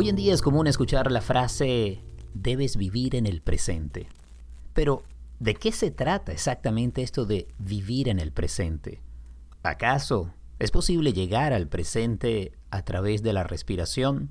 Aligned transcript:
Hoy 0.00 0.08
en 0.08 0.16
día 0.16 0.32
es 0.32 0.40
común 0.40 0.66
escuchar 0.66 1.12
la 1.12 1.20
frase 1.20 2.02
debes 2.32 2.78
vivir 2.78 3.14
en 3.14 3.26
el 3.26 3.42
presente. 3.42 4.08
Pero, 4.72 5.02
¿de 5.40 5.54
qué 5.54 5.72
se 5.72 5.90
trata 5.90 6.32
exactamente 6.32 7.02
esto 7.02 7.26
de 7.26 7.48
vivir 7.58 8.08
en 8.08 8.18
el 8.18 8.32
presente? 8.32 9.02
¿Acaso 9.62 10.32
es 10.58 10.70
posible 10.70 11.12
llegar 11.12 11.52
al 11.52 11.68
presente 11.68 12.52
a 12.70 12.82
través 12.82 13.22
de 13.22 13.34
la 13.34 13.44
respiración? 13.44 14.30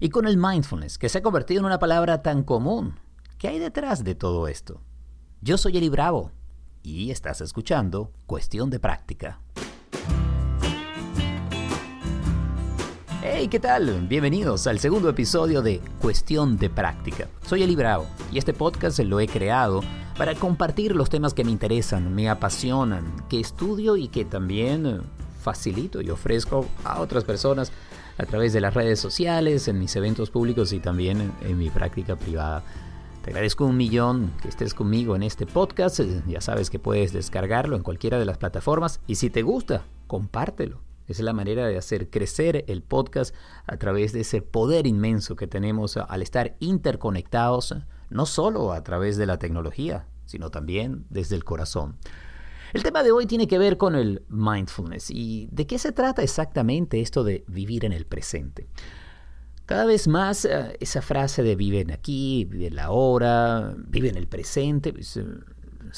Y 0.00 0.08
con 0.08 0.26
el 0.26 0.38
mindfulness, 0.38 0.98
que 0.98 1.08
se 1.08 1.18
ha 1.18 1.22
convertido 1.22 1.60
en 1.60 1.66
una 1.66 1.78
palabra 1.78 2.22
tan 2.22 2.42
común, 2.42 2.98
¿qué 3.38 3.46
hay 3.46 3.60
detrás 3.60 4.02
de 4.02 4.16
todo 4.16 4.48
esto? 4.48 4.80
Yo 5.40 5.56
soy 5.56 5.76
Eli 5.76 5.88
Bravo 5.88 6.32
y 6.82 7.12
estás 7.12 7.40
escuchando 7.40 8.10
Cuestión 8.26 8.70
de 8.70 8.80
Práctica. 8.80 9.40
Hey, 13.38 13.48
¿qué 13.48 13.60
tal? 13.60 14.06
Bienvenidos 14.08 14.66
al 14.66 14.78
segundo 14.78 15.10
episodio 15.10 15.60
de 15.60 15.82
Cuestión 16.00 16.56
de 16.56 16.70
Práctica. 16.70 17.28
Soy 17.46 17.62
Eli 17.62 17.76
Bravo 17.76 18.06
y 18.32 18.38
este 18.38 18.54
podcast 18.54 18.98
lo 19.00 19.20
he 19.20 19.28
creado 19.28 19.82
para 20.16 20.34
compartir 20.34 20.96
los 20.96 21.10
temas 21.10 21.34
que 21.34 21.44
me 21.44 21.50
interesan, 21.50 22.14
me 22.14 22.30
apasionan, 22.30 23.04
que 23.28 23.38
estudio 23.38 23.98
y 23.98 24.08
que 24.08 24.24
también 24.24 24.86
eh, 24.86 25.00
facilito 25.42 26.00
y 26.00 26.08
ofrezco 26.08 26.64
a 26.82 26.98
otras 26.98 27.24
personas 27.24 27.72
a 28.16 28.24
través 28.24 28.54
de 28.54 28.62
las 28.62 28.72
redes 28.72 29.00
sociales, 29.00 29.68
en 29.68 29.80
mis 29.80 29.94
eventos 29.96 30.30
públicos 30.30 30.72
y 30.72 30.80
también 30.80 31.30
en, 31.42 31.58
mi 31.58 31.68
práctica 31.68 32.16
privada. 32.16 32.62
Te 33.22 33.32
agradezco 33.32 33.66
un 33.66 33.76
millón 33.76 34.32
que 34.40 34.48
estés 34.48 34.72
conmigo 34.72 35.14
en 35.14 35.22
este 35.22 35.44
podcast. 35.44 36.00
Ya 36.26 36.40
sabes 36.40 36.70
que 36.70 36.78
puedes 36.78 37.12
descargarlo 37.12 37.76
en 37.76 37.82
cualquiera 37.82 38.18
de 38.18 38.24
las 38.24 38.38
plataformas 38.38 38.98
y 39.06 39.16
si 39.16 39.28
te 39.28 39.42
gusta, 39.42 39.84
compártelo 40.06 40.85
es 41.06 41.20
la 41.20 41.32
manera 41.32 41.66
de 41.66 41.76
hacer 41.76 42.10
crecer 42.10 42.64
el 42.68 42.82
podcast 42.82 43.34
a 43.66 43.76
través 43.76 44.12
de 44.12 44.20
ese 44.20 44.42
poder 44.42 44.86
inmenso 44.86 45.36
que 45.36 45.46
tenemos 45.46 45.96
al 45.96 46.22
estar 46.22 46.56
interconectados, 46.60 47.74
no 48.10 48.26
solo 48.26 48.72
a 48.72 48.82
través 48.82 49.16
de 49.16 49.26
la 49.26 49.38
tecnología, 49.38 50.06
sino 50.24 50.50
también 50.50 51.06
desde 51.10 51.36
el 51.36 51.44
corazón. 51.44 51.96
El 52.72 52.82
tema 52.82 53.02
de 53.02 53.12
hoy 53.12 53.26
tiene 53.26 53.46
que 53.46 53.58
ver 53.58 53.76
con 53.76 53.94
el 53.94 54.22
mindfulness 54.28 55.10
y 55.10 55.48
de 55.52 55.66
qué 55.66 55.78
se 55.78 55.92
trata 55.92 56.22
exactamente 56.22 57.00
esto 57.00 57.24
de 57.24 57.44
vivir 57.46 57.84
en 57.84 57.92
el 57.92 58.06
presente. 58.06 58.68
Cada 59.66 59.84
vez 59.84 60.06
más 60.06 60.44
eh, 60.44 60.76
esa 60.78 61.02
frase 61.02 61.42
de 61.42 61.56
vive 61.56 61.80
en 61.80 61.90
aquí, 61.90 62.44
vive 62.44 62.68
en 62.68 62.76
la 62.76 62.90
hora, 62.90 63.74
vive 63.76 64.08
en 64.08 64.16
el 64.16 64.28
presente, 64.28 64.92
pues, 64.92 65.16
eh, 65.16 65.24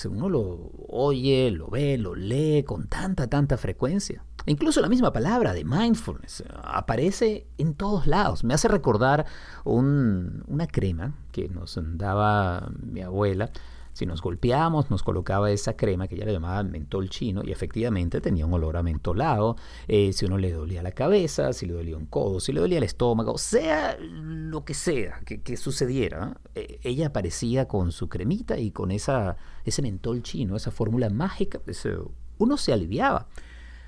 uno 0.07 0.29
lo 0.29 0.71
oye, 0.89 1.51
lo 1.51 1.69
ve, 1.69 1.99
lo 1.99 2.15
lee 2.15 2.63
con 2.65 2.87
tanta, 2.87 3.27
tanta 3.27 3.57
frecuencia. 3.57 4.25
Incluso 4.47 4.81
la 4.81 4.89
misma 4.89 5.13
palabra 5.13 5.53
de 5.53 5.65
mindfulness 5.65 6.45
aparece 6.63 7.47
en 7.59 7.75
todos 7.75 8.07
lados. 8.07 8.45
Me 8.45 8.55
hace 8.55 8.69
recordar 8.69 9.27
una 9.65 10.67
crema 10.67 11.15
que 11.33 11.49
nos 11.49 11.79
daba 11.83 12.71
mi 12.81 13.03
abuela. 13.03 13.51
Si 13.99 14.07
nos 14.07 14.23
golpeábamos, 14.23 14.93
nos 14.93 15.03
colocaba 15.03 15.51
esa 15.51 15.77
crema 15.77 16.07
que 16.07 16.15
ella 16.15 16.25
le 16.25 16.33
llamaba 16.33 16.63
mentol 16.63 17.11
chino 17.11 17.43
y 17.45 17.51
efectivamente 17.51 18.21
tenía 18.21 18.47
un 18.47 18.53
olor 18.53 18.77
a 18.77 18.85
mentolado. 18.85 19.57
Eh, 19.89 20.13
si 20.13 20.25
uno 20.25 20.39
le 20.39 20.53
dolía 20.53 20.85
la 20.85 20.93
cabeza, 20.93 21.53
si 21.53 21.67
le 21.67 21.73
dolía 21.73 21.97
un 21.97 22.07
codo, 22.07 22.39
si 22.39 22.53
le 22.53 22.61
dolía 22.61 22.79
el 22.79 22.85
estómago, 22.85 23.37
sea 23.39 23.97
lo 23.99 24.65
que 24.65 24.75
sea 24.75 25.21
que, 25.25 25.57
sucediera, 25.57 26.41
eh, 26.55 26.79
ella 26.85 27.09
aparecía 27.09 27.67
con 27.67 27.91
su 27.91 28.09
cremita 28.09 28.57
y 28.57 28.71
con 28.71 28.93
esa, 28.93 29.37
ese 29.65 29.83
mentol 29.83 30.23
chino, 30.23 30.55
esa 30.55 30.71
fórmula 30.71 31.11
mágica, 31.11 31.59
pues, 31.59 31.85
eh, 31.85 31.99
uno 32.39 32.57
se 32.57 32.73
aliviaba. 32.73 33.27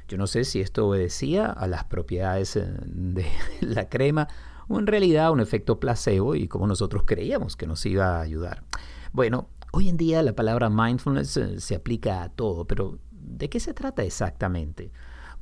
Yo 0.09 0.19
no 0.19 0.27
sé 0.27 0.43
si 0.43 0.61
esto 0.61 0.89
obedecía 0.89 1.47
a 1.47 1.69
las 1.69 1.85
propiedades 1.85 2.57
eh, 2.57 2.67
de 2.85 3.27
la 3.61 3.89
crema 3.89 4.27
o 4.67 4.81
en 4.81 4.89
realidad 4.89 5.31
un 5.31 5.39
efecto 5.39 5.79
placebo 5.79 6.35
y 6.35 6.49
como 6.49 6.67
nosotros 6.67 7.05
creíamos 7.07 7.55
que 7.55 7.69
nos 7.69 7.87
iba 7.87 8.17
a 8.17 8.23
ayudar. 8.23 8.65
Bueno, 9.13 9.49
hoy 9.73 9.89
en 9.89 9.97
día 9.97 10.23
la 10.23 10.35
palabra 10.35 10.71
mindfulness 10.71 11.37
eh, 11.37 11.61
se 11.61 11.75
aplica 11.75 12.23
a 12.23 12.29
todo, 12.29 12.67
pero 12.67 12.99
¿de 13.11 13.49
qué 13.49 13.61
se 13.61 13.75
trata 13.75 14.03
exactamente? 14.03 14.93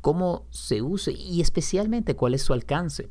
¿Cómo 0.01 0.47
se 0.51 0.83
usa 0.83 1.13
y 1.13 1.41
especialmente 1.41 2.15
cuál 2.15 2.35
es 2.35 2.43
su 2.43 2.53
alcance? 2.53 3.11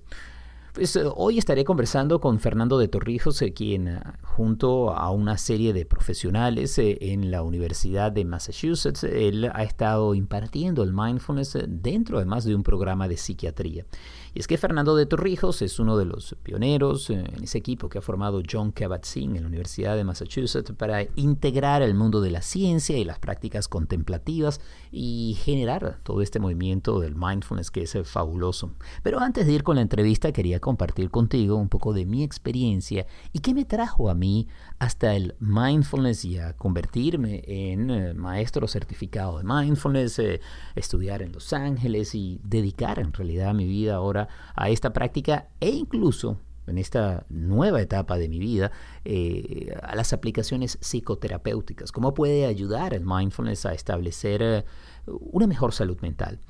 Pues, 0.77 0.95
eh, 0.95 1.05
hoy 1.15 1.39
estaré 1.39 1.63
conversando 1.63 2.21
con 2.21 2.37
Fernando 2.37 2.77
de 2.77 2.87
Torrijos, 2.87 3.41
eh, 3.41 3.51
quien 3.51 3.87
eh, 3.87 3.99
junto 4.21 4.91
a 4.91 5.09
una 5.09 5.39
serie 5.39 5.73
de 5.73 5.87
profesionales 5.87 6.75
en 6.77 7.31
la 7.31 7.41
Universidad 7.41 8.11
de 8.11 8.23
Massachusetts, 8.25 9.03
él 9.03 9.49
ha 9.51 9.63
estado 9.63 10.13
impartiendo 10.13 10.83
el 10.83 10.93
mindfulness 10.93 11.57
dentro 11.67 12.17
además 12.17 12.45
de 12.45 12.53
un 12.53 12.61
programa 12.61 13.07
de 13.07 13.17
psiquiatría. 13.17 13.87
Y 14.35 14.39
es 14.39 14.45
que 14.45 14.59
Fernando 14.59 14.95
de 14.95 15.07
Torrijos 15.07 15.63
es 15.63 15.79
uno 15.79 15.97
de 15.97 16.05
los 16.05 16.35
pioneros 16.43 17.09
en 17.09 17.25
ese 17.43 17.57
equipo 17.57 17.89
que 17.89 17.97
ha 17.97 18.01
formado 18.03 18.43
John 18.47 18.71
Kabat-Zinn 18.71 19.35
en 19.35 19.41
la 19.41 19.47
Universidad 19.47 19.95
de 19.95 20.03
Massachusetts 20.03 20.73
para 20.77 21.07
integrar 21.15 21.81
el 21.81 21.95
mundo 21.95 22.21
de 22.21 22.29
la 22.29 22.43
ciencia 22.43 22.99
y 22.99 23.03
las 23.03 23.17
prácticas 23.17 23.67
contemplativas 23.67 24.61
y 24.91 25.37
generar 25.43 26.01
todo 26.03 26.21
este 26.21 26.39
movimiento 26.39 26.99
del 26.99 27.15
mindfulness 27.15 27.71
que 27.71 27.81
es 27.81 27.97
fabuloso. 28.03 28.73
Pero 29.01 29.19
antes 29.19 29.47
de 29.47 29.53
ir 29.53 29.63
con 29.63 29.77
la 29.77 29.81
entrevista 29.81 30.31
quería 30.31 30.59
compartir 30.67 31.09
contigo 31.09 31.55
un 31.55 31.69
poco 31.69 31.93
de 31.93 32.05
mi 32.05 32.23
experiencia 32.23 33.07
y 33.31 33.39
qué 33.39 33.53
me 33.53 33.63
trajo 33.63 34.09
a 34.09 34.13
mí 34.13 34.49
hasta 34.79 35.15
el 35.15 35.33
mindfulness 35.39 36.25
y 36.25 36.39
a 36.39 36.57
convertirme 36.57 37.41
en 37.47 37.89
eh, 37.89 38.13
maestro 38.13 38.67
certificado 38.67 39.37
de 39.37 39.45
mindfulness, 39.45 40.19
eh, 40.19 40.41
estudiar 40.75 41.21
en 41.21 41.31
Los 41.31 41.53
Ángeles 41.53 42.13
y 42.15 42.41
dedicar 42.43 42.99
en 42.99 43.13
realidad 43.13 43.53
mi 43.53 43.65
vida 43.65 43.95
ahora 43.95 44.27
a 44.55 44.69
esta 44.69 44.91
práctica 44.91 45.47
e 45.61 45.69
incluso 45.69 46.37
en 46.65 46.77
esta 46.77 47.25
nueva 47.29 47.79
etapa 47.79 48.17
de 48.17 48.27
mi 48.27 48.37
vida 48.37 48.73
eh, 49.05 49.73
a 49.81 49.95
las 49.95 50.11
aplicaciones 50.11 50.77
psicoterapéuticas. 50.81 51.93
¿Cómo 51.93 52.13
puede 52.13 52.45
ayudar 52.45 52.93
el 52.93 53.05
mindfulness 53.05 53.65
a 53.65 53.73
establecer 53.73 54.65
una 55.05 55.47
mejor 55.47 55.71
salud 55.71 55.97
mental? 56.01 56.41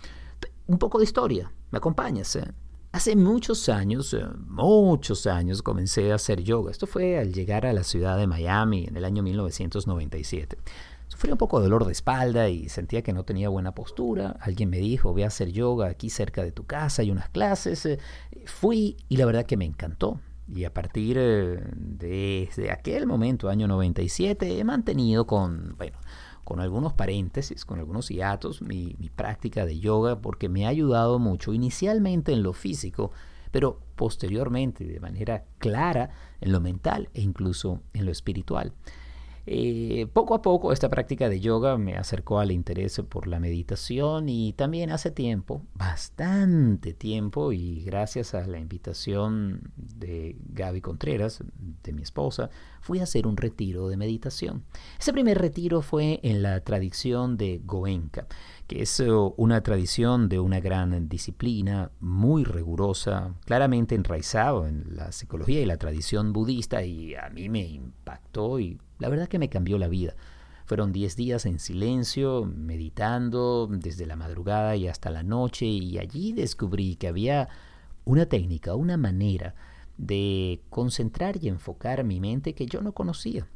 Un 0.66 0.80
poco 0.80 0.98
de 0.98 1.04
historia, 1.04 1.52
¿me 1.70 1.78
acompañas? 1.78 2.36
Hace 2.98 3.16
muchos 3.16 3.70
años, 3.70 4.12
eh, 4.16 4.26
muchos 4.48 5.28
años 5.28 5.62
comencé 5.62 6.12
a 6.12 6.16
hacer 6.16 6.42
yoga. 6.42 6.72
Esto 6.72 6.88
fue 6.88 7.20
al 7.20 7.32
llegar 7.32 7.68
a 7.68 7.72
la 7.72 7.84
ciudad 7.84 8.18
de 8.18 8.26
Miami 8.26 8.86
en 8.86 8.98
el 8.98 9.06
año 9.06 9.22
1997. 9.22 10.58
Sufrí 11.08 11.32
un 11.32 11.38
poco 11.38 11.60
de 11.60 11.66
dolor 11.66 11.86
de 11.86 11.92
espalda 11.92 12.50
y 12.50 12.70
sentía 12.70 13.04
que 13.04 13.14
no 13.14 13.24
tenía 13.24 13.50
buena 13.50 13.76
postura. 13.76 14.36
Alguien 14.42 14.72
me 14.72 14.80
dijo, 14.80 15.14
ve 15.14 15.26
a 15.26 15.28
hacer 15.28 15.52
yoga 15.52 15.90
aquí 15.90 16.10
cerca 16.10 16.42
de 16.42 16.52
tu 16.52 16.66
casa, 16.66 17.04
hay 17.04 17.12
unas 17.12 17.30
clases. 17.30 17.86
Eh, 17.86 18.00
fui 18.46 18.98
y 19.10 19.18
la 19.18 19.28
verdad 19.28 19.46
que 19.46 19.58
me 19.58 19.66
encantó. 19.66 20.20
Y 20.52 20.64
a 20.64 20.74
partir 20.74 21.18
eh, 21.20 21.60
de, 21.76 22.72
aquel 22.72 23.06
momento, 23.06 23.50
año 23.50 23.68
97, 23.68 24.58
he 24.58 24.64
mantenido 24.64 25.28
con, 25.28 25.76
bueno, 25.78 26.00
con 26.48 26.62
algunos 26.62 26.94
paréntesis, 26.94 27.66
con 27.66 27.78
algunos 27.80 28.08
hiatos, 28.08 28.62
mi, 28.62 28.96
práctica 29.14 29.66
de 29.66 29.82
yoga 29.82 30.22
porque 30.22 30.48
me 30.48 30.66
ha 30.66 30.70
ayudado 30.70 31.20
mucho, 31.20 31.54
inicialmente 31.54 32.32
en 32.32 32.42
lo 32.42 32.54
físico, 32.54 33.12
pero 33.52 33.82
posteriormente 33.98 34.86
de 34.86 35.02
manera 35.02 35.44
clara 35.58 36.12
en 36.40 36.54
lo 36.54 36.62
mental 36.62 37.10
e 37.14 37.20
incluso 37.20 37.82
en 37.92 38.06
lo 38.06 38.12
espiritual. 38.12 38.72
Eh, 39.50 40.08
poco 40.12 40.36
a 40.36 40.42
poco 40.42 40.74
esta 40.74 40.90
práctica 40.90 41.30
de 41.30 41.40
yoga 41.40 41.78
me 41.78 41.96
acercó 41.96 42.40
al 42.40 42.52
interés 42.52 43.02
por 43.08 43.28
la 43.28 43.40
meditación 43.40 44.28
y 44.28 44.52
también 44.52 44.92
hace 44.92 45.10
tiempo, 45.10 45.62
bastante 45.74 46.94
tiempo, 46.94 47.54
y 47.54 47.82
gracias 47.86 48.34
a 48.34 48.46
la 48.46 48.60
invitación 48.60 49.72
de 49.78 50.36
Gaby 50.50 50.82
Contreras, 50.82 51.46
de 51.82 51.94
mi 51.94 52.02
esposa, 52.02 52.50
fui 52.82 53.00
a 53.00 53.04
hacer 53.04 53.26
un 53.26 53.38
retiro 53.38 53.88
de 53.88 53.96
meditación. 53.96 54.66
Ese 55.00 55.14
primer 55.14 55.38
retiro 55.38 55.82
fue 55.82 56.20
en 56.24 56.44
la 56.44 56.60
tradición 56.60 57.38
de 57.38 57.62
Goenka, 57.64 58.28
que 58.68 58.82
es 58.82 59.00
eh, 59.00 59.10
una 59.38 59.64
tradición 59.64 60.28
de 60.28 60.42
una 60.42 60.60
gran 60.60 61.08
disciplina, 61.08 61.90
muy 62.02 62.44
rigurosa, 62.44 63.34
claramente 63.46 63.96
enraizado 63.96 64.68
en 64.68 64.94
la 64.94 65.14
psicología 65.14 65.62
y 65.62 65.66
la 65.66 65.78
tradición 65.78 66.34
budista, 66.34 66.84
y 66.84 67.16
a 67.16 67.30
mí 67.30 67.48
me 67.48 67.66
impactó 67.66 68.60
y 68.60 68.78
la 69.00 69.10
verdad 69.10 69.28
que 69.28 69.40
me 69.40 69.50
cambió 69.50 69.78
la 69.78 69.88
vida. 69.88 70.16
Fueron 70.66 70.92
10 70.92 71.16
días 71.16 71.46
en 71.46 71.60
silencio, 71.60 72.46
meditando 72.46 73.68
desde 73.72 74.06
la 74.06 74.18
madrugada 74.18 74.76
y 74.76 74.88
hasta 74.88 75.10
la 75.10 75.24
noche 75.24 75.66
y 75.66 75.98
allí 75.98 76.34
descubrí 76.34 76.96
que 76.96 77.08
había 77.08 77.48
una 78.04 78.26
técnica, 78.26 78.76
una 78.76 78.98
manera 78.98 79.56
de 79.98 80.62
concentrar 80.70 81.38
y 81.42 81.48
enfocar 81.48 82.04
mi 82.04 82.20
mente 82.20 82.54
que 82.54 82.66
yo 82.66 82.82
no 82.82 82.92
conocía. 82.92 83.48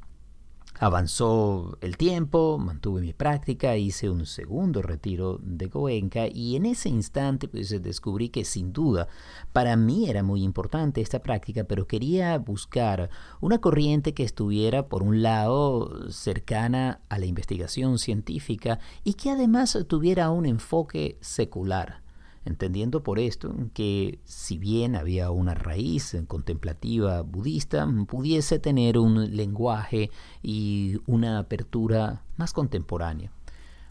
Avanzó 0.79 1.77
el 1.81 1.95
tiempo, 1.95 2.57
mantuve 2.57 3.01
mi 3.01 3.13
práctica, 3.13 3.77
hice 3.77 4.09
un 4.09 4.25
segundo 4.25 4.81
retiro 4.81 5.39
de 5.43 5.67
Goenka 5.67 6.25
y 6.27 6.55
en 6.55 6.65
ese 6.65 6.89
instante 6.89 7.47
pues, 7.47 7.69
descubrí 7.83 8.29
que 8.29 8.45
sin 8.45 8.73
duda 8.73 9.07
para 9.53 9.75
mí 9.75 10.09
era 10.09 10.23
muy 10.23 10.41
importante 10.43 11.01
esta 11.01 11.21
práctica, 11.21 11.65
pero 11.65 11.85
quería 11.85 12.35
buscar 12.39 13.11
una 13.41 13.59
corriente 13.59 14.15
que 14.15 14.23
estuviera 14.23 14.87
por 14.87 15.03
un 15.03 15.21
lado 15.21 16.09
cercana 16.11 17.01
a 17.09 17.19
la 17.19 17.27
investigación 17.27 17.99
científica 17.99 18.79
y 19.03 19.13
que 19.13 19.29
además 19.29 19.77
tuviera 19.87 20.31
un 20.31 20.47
enfoque 20.47 21.19
secular. 21.21 22.00
Entendiendo 22.45 23.03
por 23.03 23.19
esto 23.19 23.53
que 23.73 24.19
si 24.25 24.57
bien 24.57 24.95
había 24.95 25.31
una 25.31 25.53
raíz 25.53 26.15
contemplativa 26.27 27.21
budista, 27.21 27.87
pudiese 28.07 28.59
tener 28.59 28.97
un 28.97 29.35
lenguaje 29.35 30.09
y 30.41 30.99
una 31.05 31.39
apertura 31.39 32.23
más 32.37 32.53
contemporánea. 32.53 33.31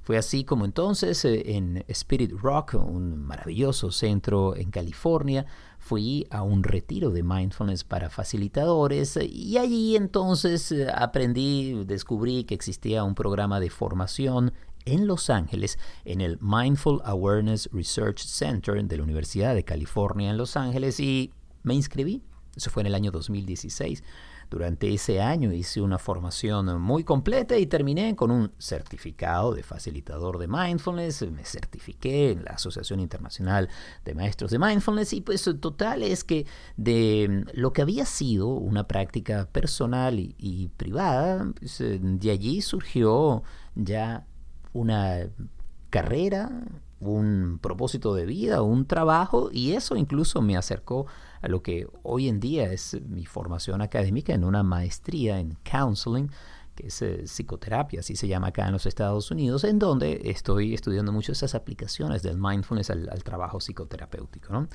Fue 0.03 0.17
así 0.17 0.45
como 0.45 0.65
entonces 0.65 1.25
eh, 1.25 1.57
en 1.57 1.85
Spirit 1.87 2.33
Rock, 2.33 2.75
un 2.75 3.17
maravilloso 3.23 3.93
centro 3.93 4.57
en 4.57 4.71
California, 4.71 5.47
fui 5.79 6.27
a 6.31 6.43
un 6.43 6.65
retiro 6.65 7.11
de 7.11 7.23
mindfulness 7.23 7.85
para 7.85 8.11
facilitadores 8.11 9.19
y 9.23 9.59
allí 9.59 9.97
entonces 9.97 10.73
eh, 10.73 10.89
aprendí, 10.93 11.85
descubrí 11.85 12.45
que 12.45 12.55
existía 12.55 13.05
un 13.05 13.15
programa 13.15 13.61
de 13.61 13.71
formación 13.71 14.53
en 14.85 15.07
Los 15.07 15.31
Ángeles, 15.31 15.79
en 16.05 16.21
el 16.21 16.39
Mindful 16.41 17.01
Awareness 17.05 17.69
Research 17.73 18.21
Center 18.21 18.83
de 18.85 18.97
la 18.97 19.03
Universidad 19.03 19.55
de 19.55 19.65
California 19.65 20.31
en 20.31 20.37
Los 20.37 20.57
Ángeles 20.57 21.01
y 21.01 21.33
me 21.63 21.75
inscribí. 21.75 22.23
Eso 22.57 22.71
fue 22.71 22.83
en 22.83 22.89
el 22.89 22.95
año 22.95 23.11
2016. 23.11 24.03
Durante 24.51 24.93
ese 24.93 25.21
año 25.21 25.53
hice 25.53 25.81
una 25.81 25.97
formación 25.97 26.81
muy 26.81 27.05
completa 27.05 27.57
y 27.57 27.67
terminé 27.67 28.17
con 28.17 28.33
un 28.33 28.53
certificado 28.59 29.55
de 29.55 29.63
facilitador 29.63 30.39
de 30.39 30.49
mindfulness. 30.49 31.23
Me 31.31 31.45
certifiqué 31.45 32.33
en 32.33 32.45
la 32.45 32.53
Asociación 32.53 32.99
Internacional 32.99 33.69
de 34.05 34.15
Maestros 34.17 34.51
de 34.51 34.59
Mindfulness 34.59 35.13
y 35.13 35.21
pues 35.21 35.49
total 35.61 36.03
es 36.03 36.25
que 36.25 36.47
de 36.77 37.45
lo 37.55 37.73
que 37.73 37.83
había 37.83 38.05
sido 38.05 38.49
una 38.49 38.89
práctica 38.89 39.49
personal 39.53 40.19
y, 40.19 40.69
privada, 40.77 41.47
pues, 41.57 41.79
de 41.79 42.31
allí 42.33 42.61
surgió 42.61 43.45
ya 43.77 44.27
una 44.73 45.29
carrera, 45.91 46.51
un 47.01 47.59
propósito 47.61 48.15
de 48.15 48.27
vida, 48.27 48.63
un 48.63 48.87
trabajo 48.87 49.51
y 49.53 49.73
eso 49.73 49.97
incluso 49.97 50.43
me 50.43 50.57
acercó 50.57 51.07
a 51.41 51.49
lo 51.49 51.63
que 51.63 51.89
hoy 52.03 52.29
en 52.29 52.41
día 52.41 52.73
es 52.73 53.01
mi 53.09 53.25
formación 53.25 53.81
académica 53.81 54.35
en 54.35 54.45
una 54.45 54.63
maestría 54.63 55.41
en 55.41 55.57
counseling 55.65 56.31
es 56.87 57.03
eh, 57.03 57.23
psicoterapia, 57.25 58.01
así 58.01 58.17
se 58.17 58.29
llama 58.29 58.49
acá 58.49 58.67
en 58.67 58.73
los 58.73 58.87
Estados 58.87 59.31
Unidos, 59.31 59.65
en 59.65 59.79
donde 59.79 60.21
estoy 60.25 60.75
estudiando 60.75 61.13
mucho 61.13 61.33
esas 61.33 61.55
aplicaciones 61.55 62.23
del 62.23 62.39
mindfulness 62.39 62.91
al, 62.91 63.23
trabajo 63.25 63.61
psicoterapéutico. 63.61 64.53
¿no? 64.53 64.69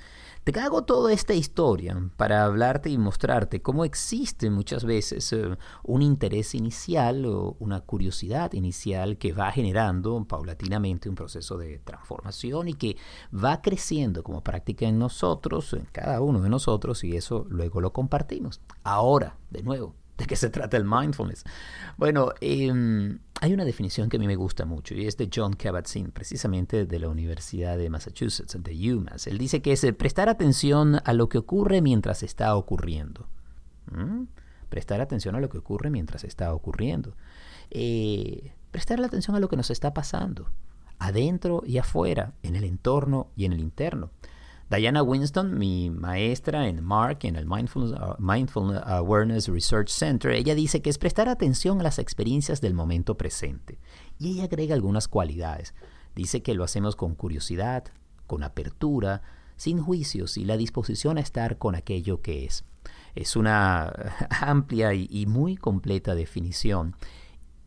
Te 0.44 0.58
hago 0.60 0.84
toda 0.84 1.12
esta 1.12 1.34
historia 1.34 1.98
para 2.18 2.46
hablarte 2.46 2.90
y 2.90 2.98
mostrarte 2.98 3.62
cómo 3.62 3.86
existe 3.86 4.50
muchas 4.50 4.86
veces 4.86 5.32
eh, 5.34 5.58
un 5.84 6.02
interés 6.02 6.56
inicial 6.56 7.26
o 7.26 7.56
una 7.60 7.82
curiosidad 7.82 8.54
inicial 8.54 9.18
que 9.18 9.34
va 9.34 9.52
generando 9.52 10.24
paulatinamente 10.26 11.10
un 11.10 11.16
proceso 11.16 11.58
de 11.58 11.80
transformación 11.80 12.70
y 12.70 12.74
que 12.76 12.98
va 13.34 13.62
creciendo 13.62 14.24
como 14.24 14.44
práctica 14.44 14.86
en 14.86 15.00
nosotros, 15.00 15.74
en 15.74 15.86
cada 15.92 16.22
uno 16.22 16.42
de 16.42 16.50
nosotros, 16.50 17.04
y 17.04 17.16
eso 17.16 17.46
luego 17.50 17.82
lo 17.82 17.92
compartimos. 17.94 18.62
Ahora, 18.84 19.38
de 19.50 19.64
nuevo, 19.64 19.96
¿De 20.18 20.26
qué 20.26 20.36
se 20.36 20.50
trata 20.50 20.78
el 20.78 20.86
mindfulness? 20.86 21.44
Bueno, 21.98 22.32
em, 22.40 23.20
hay 23.42 23.54
una 23.54 23.66
definición 23.66 24.10
que 24.10 24.18
a 24.18 24.20
mí 24.20 24.28
me 24.28 24.36
gusta 24.36 24.66
mucho 24.66 24.96
y 24.96 25.08
es 25.08 25.18
de 25.18 25.30
John 25.34 25.54
Kabat-Zinn, 25.54 26.12
precisamente 26.12 26.86
de 26.86 27.00
la 27.00 27.10
Universidad 27.10 27.78
de 27.78 27.90
Massachusetts, 27.90 28.58
de 28.58 28.94
UMass. 28.94 29.28
Él 29.28 29.38
dice 29.38 29.62
que 29.62 29.74
es 29.74 29.86
prestar 29.98 30.30
atención 30.30 31.02
a 31.04 31.14
lo 31.14 31.28
que 31.28 31.38
ocurre 31.38 31.82
mientras 31.82 32.24
está 32.24 32.56
ocurriendo. 32.56 33.28
¿Mm? 33.92 34.24
Prestar 34.70 35.02
atención 35.02 35.36
a 35.36 35.40
lo 35.40 35.50
que 35.50 35.58
ocurre 35.58 35.90
mientras 35.90 36.24
está 36.24 36.54
ocurriendo. 36.54 37.16
Eh, 37.72 38.54
prestar 38.72 39.04
atención 39.04 39.36
a 39.36 39.40
lo 39.40 39.50
que 39.50 39.58
nos 39.58 39.70
está 39.70 39.94
pasando, 39.94 40.50
adentro 40.98 41.62
y 41.66 41.78
afuera, 41.78 42.34
en 42.42 42.56
el 42.56 42.64
entorno 42.64 43.32
y 43.36 43.46
en 43.46 43.54
el 43.54 43.60
interno. 43.60 44.12
Diana 44.70 45.04
Winston, 45.04 45.60
mi 45.60 45.92
maestra 45.92 46.68
en 46.68 46.84
MARC, 46.84 47.26
en 47.26 47.36
el 47.36 47.48
uh, 47.48 48.16
Mindful, 48.18 48.82
Awareness 48.84 49.48
Research 49.48 49.90
Center, 49.90 50.32
ella 50.32 50.56
dice 50.56 50.82
que 50.82 50.90
es 50.90 50.98
prestar 50.98 51.30
atención 51.30 51.80
a 51.80 51.84
las 51.84 52.00
experiencias 52.00 52.62
del 52.62 52.74
momento 52.74 53.16
presente. 53.16 53.78
Y 54.18 54.32
ella 54.32 54.46
agrega 54.46 54.74
algunas 54.74 55.08
cualidades. 55.08 55.76
Dice 56.16 56.42
que 56.42 56.56
lo 56.56 56.64
hacemos 56.64 56.96
con 56.96 57.14
curiosidad, 57.14 57.84
con 58.26 58.42
apertura, 58.42 59.22
sin 59.56 59.80
juicios 59.80 60.36
y 60.36 60.46
la 60.46 60.58
disposición 60.58 61.20
a 61.20 61.22
estar 61.22 61.60
con 61.60 61.76
aquello 61.76 62.22
que 62.22 62.46
es. 62.46 62.66
Es 63.14 63.36
una 63.36 63.94
amplia 64.42 64.96
y, 64.96 65.26
muy 65.28 65.58
completa 65.58 66.16
definición. 66.16 66.96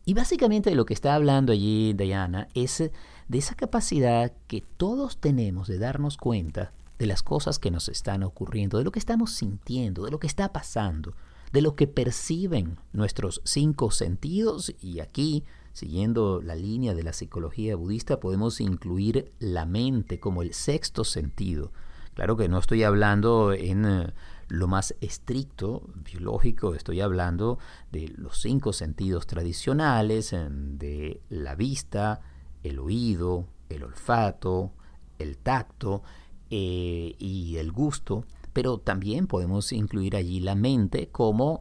Y 0.03 0.15
básicamente 0.15 0.69
de 0.69 0.75
lo 0.75 0.85
que 0.85 0.93
está 0.93 1.15
hablando 1.15 1.53
allí 1.53 1.93
Diana 1.93 2.49
es 2.55 2.79
de 2.79 3.37
esa 3.37 3.55
capacidad 3.55 4.33
que 4.47 4.61
todos 4.77 5.17
tenemos 5.17 5.67
de 5.67 5.77
darnos 5.77 6.17
cuenta 6.17 6.73
de 6.99 7.07
las 7.07 7.23
cosas 7.23 7.57
que 7.57 7.71
nos 7.71 7.89
están 7.89 8.23
ocurriendo, 8.23 8.77
de 8.77 8.83
lo 8.83 8.91
que 8.91 8.99
estamos 8.99 9.31
sintiendo, 9.31 10.03
de 10.03 10.11
lo 10.11 10.19
que 10.19 10.27
está 10.27 10.51
pasando, 10.51 11.15
de 11.51 11.61
lo 11.61 11.75
que 11.75 11.87
perciben 11.87 12.77
nuestros 12.91 13.41
cinco 13.45 13.89
sentidos 13.89 14.75
y 14.81 14.99
aquí, 14.99 15.45
siguiendo 15.73 16.41
la 16.41 16.55
línea 16.55 16.93
de 16.93 17.03
la 17.03 17.13
psicología 17.13 17.75
budista, 17.77 18.19
podemos 18.19 18.59
incluir 18.59 19.31
la 19.39 19.65
mente 19.65 20.19
como 20.19 20.41
el 20.41 20.53
sexto 20.53 21.05
sentido. 21.05 21.71
Claro 22.13 22.35
que 22.35 22.49
no 22.49 22.59
estoy 22.59 22.83
hablando 22.83 23.53
en 23.53 23.85
eh, 23.85 24.13
lo 24.49 24.67
más 24.67 24.93
estricto 24.99 25.89
biológico, 25.95 26.75
estoy 26.75 26.99
hablando 26.99 27.59
de 27.93 28.13
los 28.17 28.41
cinco 28.41 28.73
sentidos 28.73 29.25
tradicionales, 29.25 30.31
de 30.31 31.21
la 31.29 31.55
vista, 31.55 32.19
el 32.61 32.79
oído, 32.79 33.45
el 33.69 33.83
olfato, 33.83 34.73
el 35.17 35.37
tacto, 35.37 36.03
eh, 36.49 37.15
y 37.17 37.57
el 37.57 37.71
gusto, 37.71 38.25
pero 38.53 38.79
también 38.79 39.27
podemos 39.27 39.71
incluir 39.71 40.15
allí 40.15 40.39
la 40.39 40.55
mente 40.55 41.09
como 41.09 41.59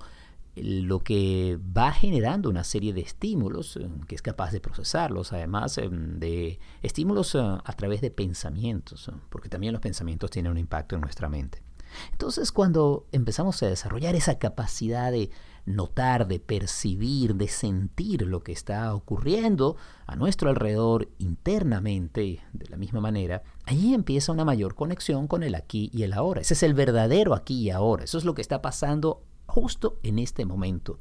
lo 0.57 0.99
que 1.01 1.59
va 1.77 1.93
generando 1.93 2.51
una 2.51 2.65
serie 2.65 2.93
de 2.93 3.03
estímulos 3.03 3.77
eh, 3.77 3.89
que 4.09 4.15
es 4.15 4.23
capaz 4.23 4.51
de 4.51 4.61
procesarlos, 4.61 5.33
además 5.33 5.79
eh, 5.79 5.89
de 5.91 6.59
estímulos 6.83 7.35
a 7.37 7.73
través 7.77 8.01
de 8.01 8.11
pensamientos, 8.11 9.11
porque 9.29 9.49
también 9.49 9.73
los 9.73 9.83
pensamientos 9.83 10.31
tienen 10.31 10.53
un 10.53 10.59
impacto 10.59 10.95
en 10.95 11.03
nuestra 11.03 11.29
mente. 11.29 11.63
Entonces 12.13 12.53
cuando 12.53 13.07
empezamos 13.13 13.63
a 13.63 13.67
desarrollar 13.67 14.15
esa 14.15 14.39
capacidad 14.39 15.13
de 15.13 15.31
notar, 15.67 16.27
de 16.27 16.41
percibir, 16.41 17.35
de 17.35 17.49
sentir 17.49 18.23
lo 18.23 18.43
que 18.43 18.53
está 18.53 18.95
ocurriendo 18.95 19.77
a 20.07 20.17
nuestro 20.17 20.49
alrededor 20.49 21.09
internamente, 21.19 22.41
de 22.53 22.69
la 22.69 22.77
misma 22.77 23.01
manera, 23.01 23.43
allí 23.69 23.95
empieza 23.95 24.33
una 24.33 24.45
mayor 24.45 24.75
conexión 24.75 25.29
con 25.29 25.43
el 25.43 25.55
aquí 25.55 25.91
y 25.93 26.03
el 26.03 26.15
ahora. 26.15 26.41
Ese 26.41 26.55
es 26.55 26.63
el 26.63 26.75
verdadero 26.75 27.35
aquí 27.35 27.61
y 27.61 27.71
ahora. 27.71 28.05
Eso 28.05 28.19
es 28.19 28.25
lo 28.25 28.35
que 28.35 28.43
está 28.43 28.63
pasando 28.63 29.23
justo 29.47 29.99
en 30.03 30.19
este 30.19 30.45
momento 30.45 30.99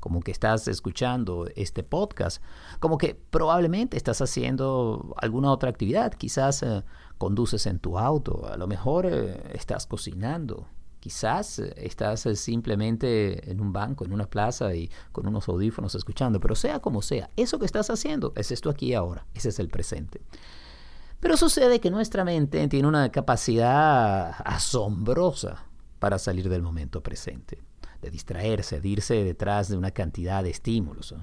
como 0.00 0.20
que 0.22 0.30
estás 0.30 0.66
escuchando 0.66 1.46
este 1.54 1.82
podcast, 1.82 2.42
como 2.78 2.96
que 2.96 3.14
probablemente 3.14 3.98
estás 3.98 4.22
haciendo 4.22 5.14
alguna 5.18 5.52
otra 5.52 5.68
actividad, 5.68 6.14
quizás 6.14 6.62
eh, 6.62 6.82
conduces 7.18 7.66
en 7.66 7.78
tu 7.78 7.98
auto, 7.98 8.46
a 8.50 8.56
lo 8.56 8.66
mejor 8.66 9.04
eh, 9.04 9.52
estás 9.52 9.86
cocinando, 9.86 10.66
quizás 11.00 11.58
eh, 11.58 11.74
estás 11.76 12.26
simplemente 12.36 13.50
en 13.50 13.60
un 13.60 13.74
banco, 13.74 14.06
en 14.06 14.14
una 14.14 14.24
plaza 14.24 14.74
y 14.74 14.90
con 15.12 15.26
unos 15.26 15.46
audífonos 15.50 15.94
escuchando, 15.94 16.40
pero 16.40 16.54
sea 16.54 16.80
como 16.80 17.02
sea, 17.02 17.28
eso 17.36 17.58
que 17.58 17.66
estás 17.66 17.90
haciendo 17.90 18.32
es 18.36 18.50
esto 18.50 18.70
aquí 18.70 18.86
y 18.86 18.94
ahora, 18.94 19.26
ese 19.34 19.50
es 19.50 19.58
el 19.58 19.68
presente. 19.68 20.22
Pero 21.20 21.36
sucede 21.36 21.80
que 21.80 21.90
nuestra 21.90 22.24
mente 22.24 22.66
tiene 22.68 22.88
una 22.88 23.10
capacidad 23.12 24.34
asombrosa 24.44 25.66
para 25.98 26.18
salir 26.18 26.48
del 26.48 26.62
momento 26.62 27.02
presente 27.02 27.58
de 28.00 28.10
distraerse, 28.10 28.80
de 28.80 28.88
irse 28.88 29.24
detrás 29.24 29.68
de 29.68 29.76
una 29.76 29.90
cantidad 29.90 30.42
de 30.42 30.50
estímulos. 30.50 31.14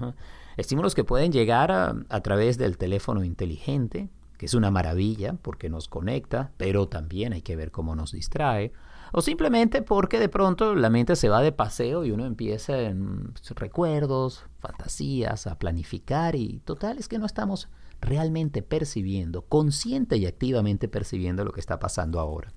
Estímulos 0.56 0.94
que 0.94 1.04
pueden 1.04 1.32
llegar 1.32 1.72
a, 1.72 2.20
través 2.22 2.58
del 2.58 2.78
teléfono 2.78 3.24
inteligente, 3.24 4.08
que 4.36 4.46
es 4.46 4.54
una 4.54 4.70
maravilla 4.70 5.34
porque 5.42 5.68
nos 5.68 5.88
conecta, 5.88 6.52
pero 6.56 6.88
también 6.88 7.32
hay 7.32 7.42
que 7.42 7.56
ver 7.56 7.70
cómo 7.70 7.96
nos 7.96 8.12
distrae. 8.12 8.72
O 9.12 9.22
simplemente 9.22 9.82
porque 9.82 10.20
de 10.20 10.28
pronto 10.28 10.74
la 10.74 10.90
mente 10.90 11.16
se 11.16 11.28
va 11.28 11.40
de 11.40 11.50
paseo 11.50 12.04
y 12.04 12.10
uno 12.10 12.26
empieza 12.26 12.78
en 12.78 13.32
recuerdos, 13.56 14.44
fantasías, 14.60 15.46
a 15.46 15.58
planificar 15.58 16.36
y 16.36 16.60
total 16.64 16.98
es 16.98 17.08
que 17.08 17.18
no 17.18 17.24
estamos 17.24 17.68
realmente 18.00 18.62
percibiendo, 18.62 19.42
consciente 19.42 20.16
y 20.16 20.26
activamente 20.26 20.88
percibiendo 20.88 21.44
lo 21.44 21.52
que 21.52 21.60
está 21.60 21.78
pasando 21.78 22.20
ahora. 22.20 22.52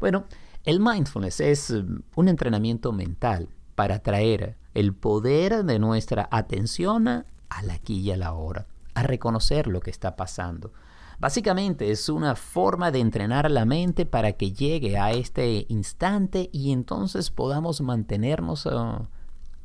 Bueno, 0.00 0.24
el 0.64 0.80
mindfulness 0.80 1.40
es 1.40 1.70
un 1.70 2.28
entrenamiento 2.28 2.92
mental 2.92 3.48
para 3.74 4.00
traer 4.00 4.56
el 4.74 4.94
poder 4.94 5.64
de 5.64 5.78
nuestra 5.78 6.28
atención 6.30 7.08
al 7.08 7.70
aquí 7.70 8.00
y 8.00 8.10
a 8.10 8.16
la 8.16 8.34
hora, 8.34 8.66
a 8.94 9.02
reconocer 9.02 9.66
lo 9.66 9.80
que 9.80 9.90
está 9.90 10.16
pasando. 10.16 10.72
Básicamente 11.18 11.90
es 11.90 12.08
una 12.08 12.34
forma 12.34 12.90
de 12.90 13.00
entrenar 13.00 13.50
la 13.50 13.66
mente 13.66 14.06
para 14.06 14.32
que 14.32 14.52
llegue 14.52 14.96
a 14.98 15.12
este 15.12 15.66
instante 15.68 16.48
y 16.52 16.72
entonces 16.72 17.30
podamos 17.30 17.82
mantenernos 17.82 18.66
ah, 18.66 19.08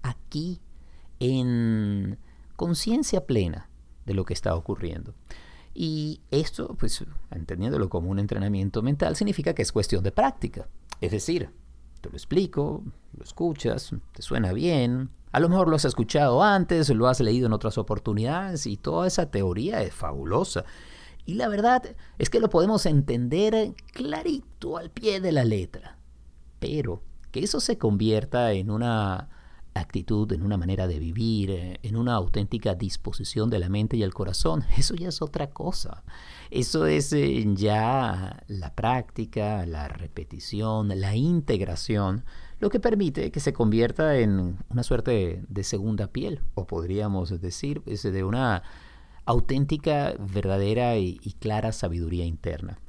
aquí 0.02 0.62
en 1.20 2.18
conciencia 2.58 3.26
plena 3.26 3.70
de 4.06 4.14
lo 4.14 4.26
que 4.26 4.34
está 4.34 4.56
ocurriendo. 4.56 5.14
Y 5.74 6.22
esto, 6.32 6.76
pues, 6.80 7.04
entendiéndolo 7.32 7.90
como 7.90 8.10
un 8.10 8.20
entrenamiento 8.20 8.82
mental, 8.82 9.16
significa 9.16 9.54
que 9.54 9.62
es 9.62 9.72
cuestión 9.72 10.04
de 10.04 10.12
práctica. 10.12 10.68
Es 11.02 11.12
decir, 11.12 11.50
te 12.00 12.10
lo 12.10 12.16
explico, 12.16 12.84
lo 13.18 13.24
escuchas, 13.24 13.92
te 14.14 14.22
suena 14.22 14.54
bien, 14.54 15.10
a 15.36 15.42
lo 15.42 15.50
mejor 15.50 15.68
lo 15.68 15.76
has 15.76 15.84
escuchado 15.84 16.42
antes, 16.42 16.90
lo 16.92 17.08
has 17.08 17.20
leído 17.20 17.48
en 17.48 17.52
otras 17.52 17.78
oportunidades 17.78 18.66
y 18.68 18.78
toda 18.78 19.06
esa 19.06 19.30
teoría 19.30 19.82
es 19.82 19.94
fabulosa. 19.94 20.64
Y 21.26 21.34
la 21.34 21.50
verdad 21.50 21.84
es 22.18 22.30
que 22.30 22.40
lo 22.40 22.50
podemos 22.50 22.86
entender 22.86 23.74
clarito 23.92 24.78
al 24.78 24.92
pie 24.92 25.20
de 25.20 25.34
la 25.34 25.44
letra. 25.44 25.98
Pero 26.60 27.02
que 27.32 27.42
eso 27.42 27.60
se 27.60 27.78
convierta 27.78 28.54
en 28.54 28.72
una 28.72 29.28
actitud, 29.76 30.32
en 30.32 30.42
una 30.42 30.58
manera 30.58 30.88
de 30.88 31.00
vivir, 31.00 31.52
eh, 31.52 31.80
en 31.84 31.98
una 31.98 32.16
auténtica 32.16 32.74
disposición 32.74 33.50
de 33.50 33.60
la 33.60 33.70
mente 33.70 33.98
y 33.98 34.04
el 34.04 34.14
corazón, 34.14 34.64
eso 34.78 34.96
ya 34.96 35.10
es 35.10 35.22
otra 35.22 35.52
cosa. 35.52 36.04
Eso 36.50 36.86
es 36.86 37.14
eh, 37.14 37.44
ya 37.56 38.44
la 38.48 38.74
práctica, 38.74 39.66
la 39.66 39.88
repetición, 39.88 41.00
la 41.00 41.16
integración, 41.16 42.24
lo 42.60 42.70
que 42.70 42.80
permite 42.80 43.32
que 43.32 43.40
se 43.40 43.54
convierta 43.54 44.18
en 44.18 44.58
una 44.70 44.84
suerte 44.84 45.44
de 45.48 45.64
segunda 45.64 46.08
piel, 46.08 46.42
o 46.56 46.66
podríamos 46.66 47.42
decir, 47.42 47.84
de 47.84 48.24
una 48.24 48.64
auténtica, 49.26 50.16
verdadera 50.20 50.98
y 50.98 51.36
clara 51.40 51.72
sabiduría 51.72 52.26
interna 52.26 52.80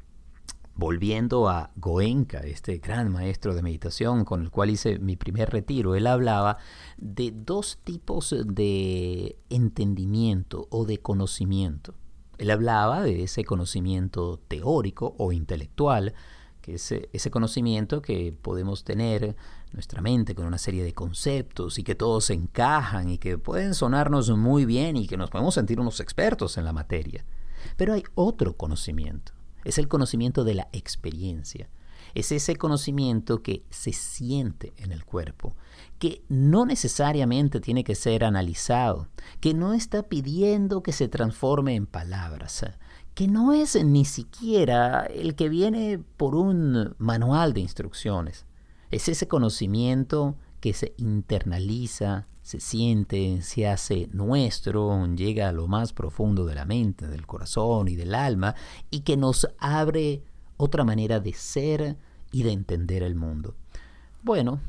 volviendo 0.76 1.49
a 1.49 1.71
Goenka, 1.76 2.40
este 2.40 2.78
gran 2.78 3.11
maestro 3.11 3.54
de 3.54 3.62
meditación 3.62 4.25
con 4.25 4.42
el 4.42 4.50
cual 4.50 4.71
hice 4.71 4.99
mi 4.99 5.16
primer 5.16 5.50
retiro, 5.50 5.95
él 5.95 6.06
hablaba 6.06 6.59
de 6.99 7.33
dos 7.35 7.78
tipos 7.83 8.35
de 8.45 9.38
entendimiento 9.49 10.68
o 10.71 10.85
de 10.85 10.99
conocimiento. 10.99 11.95
Él 12.37 12.50
hablaba 12.50 13.02
de 13.02 13.23
ese 13.23 13.45
conocimiento 13.45 14.38
teórico 14.49 15.14
o 15.16 15.33
intelectual, 15.33 16.12
que 16.61 16.75
es 16.75 16.92
ese 16.92 17.30
conocimiento 17.30 18.02
que 18.02 18.37
podemos 18.42 18.85
tener 18.85 19.35
nuestra 19.73 20.02
mente 20.02 20.35
con 20.35 20.47
una 20.47 20.59
serie 20.59 20.85
de 20.85 20.92
conceptos 20.92 21.78
y 21.78 21.85
que 21.85 21.95
todos 21.95 22.28
encajan 22.28 23.09
y 23.09 23.18
que 23.18 23.38
pueden 23.38 23.73
sonarnos 23.73 24.28
muy 24.37 24.66
bien 24.66 24.97
y 24.97 25.06
que 25.06 25.16
nos 25.16 25.30
podemos 25.30 25.54
sentir 25.54 25.80
unos 25.80 26.00
expertos 26.00 26.59
en 26.59 26.64
la 26.64 26.75
materia. 26.75 27.25
Pero 27.78 27.95
hay 27.95 28.02
otro 28.14 28.56
conocimiento 28.56 29.36
es 29.66 29.78
el 29.78 29.88
conocimiento 29.88 30.44
de 30.44 30.54
la 30.54 30.68
experiencia. 30.73 31.68
Es 32.14 32.30
ese 32.30 32.54
conocimiento 32.54 33.42
que 33.42 33.64
se 33.68 33.92
siente 33.92 34.73
en 34.76 34.92
el 34.92 35.04
cuerpo, 35.04 35.56
que 35.99 36.23
no 36.28 36.64
necesariamente 36.64 37.61
tiene 37.61 37.82
que 37.82 37.96
ser 37.96 38.25
analizado, 38.25 39.08
que 39.40 39.54
no 39.54 39.75
está 39.75 40.04
pidiendo 40.04 40.82
que 40.82 40.92
se 40.92 41.08
transforme 41.08 41.75
en 41.75 41.87
palabras, 41.87 42.64
que 43.14 43.26
no 43.26 43.52
es 43.52 43.82
ni 43.85 44.04
siquiera 44.04 45.04
el 45.06 45.35
que 45.35 45.49
viene 45.49 45.99
por 46.16 46.37
un 46.37 46.94
manual 46.99 47.52
de 47.52 47.61
instrucciones. 47.61 48.46
Es 48.92 49.08
ese 49.08 49.26
conocimiento 49.26 50.37
que 50.61 50.75
se 50.75 50.94
internaliza, 50.96 52.28
se 52.47 52.61
siente, 52.61 53.43
se 53.43 53.67
hace 53.67 54.09
nuestro, 54.12 55.05
llega 55.17 55.49
a 55.49 55.53
lo 55.53 55.67
más 55.67 55.93
profundo 55.93 56.47
de 56.47 56.55
la 56.55 56.65
mente, 56.65 57.09
del 57.09 57.26
corazón 57.26 57.88
y 57.88 57.97
del 57.97 58.15
alma, 58.15 58.55
y 58.88 59.00
que 59.00 59.17
nos 59.17 59.49
abre 59.59 60.23
otra 60.57 60.85
manera 60.85 61.19
de 61.19 61.33
ser 61.33 61.97
y 62.31 62.45
de 62.45 62.53
entender 62.53 63.03
el 63.03 63.17
mundo. 63.17 63.57
Bueno, 64.23 64.61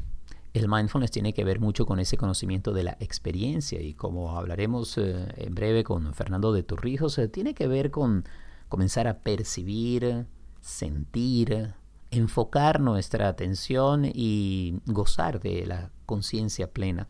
el 0.56 0.68
mindfulness 0.68 1.12
tiene 1.12 1.34
que 1.34 1.44
ver 1.44 1.60
mucho 1.60 1.86
con 1.86 2.00
ese 2.00 2.18
conocimiento 2.18 2.74
de 2.74 2.82
la 2.82 2.98
experiencia 3.00 3.80
y 3.80 3.94
como 3.94 4.36
hablaremos 4.36 4.98
eh, 4.98 5.28
en 5.38 5.54
breve 5.54 5.84
con 5.84 6.16
Fernando 6.16 6.54
de 6.54 6.64
Turrijos, 6.64 7.20
eh, 7.20 7.28
tiene 7.28 7.54
que 7.54 7.68
ver 7.68 7.92
con 7.92 8.26
comenzar 8.70 9.08
a 9.08 9.20
percibir, 9.20 10.26
sentir, 10.62 11.76
enfocar 12.10 12.80
nuestra 12.80 13.28
atención 13.28 14.04
y 14.12 14.80
gozar 14.88 15.40
de 15.40 15.68
la 15.68 15.92
conciencia 16.08 16.72
plena. 16.72 17.08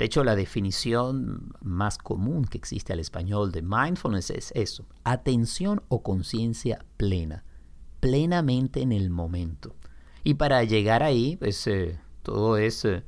De 0.00 0.06
hecho, 0.06 0.24
la 0.24 0.34
definición 0.34 1.52
más 1.60 1.98
común 1.98 2.46
que 2.46 2.56
existe 2.56 2.94
al 2.94 3.00
español 3.00 3.52
de 3.52 3.60
mindfulness 3.60 4.30
es 4.30 4.50
eso, 4.56 4.86
atención 5.04 5.82
o 5.88 6.02
conciencia 6.02 6.86
plena, 6.96 7.44
plenamente 8.00 8.80
en 8.80 8.92
el 8.92 9.10
momento. 9.10 9.76
Y 10.24 10.34
para 10.34 10.64
llegar 10.64 11.02
ahí, 11.02 11.36
pues 11.36 11.66
eh, 11.66 12.00
todo 12.22 12.56
es 12.56 12.86
eh, 12.86 13.02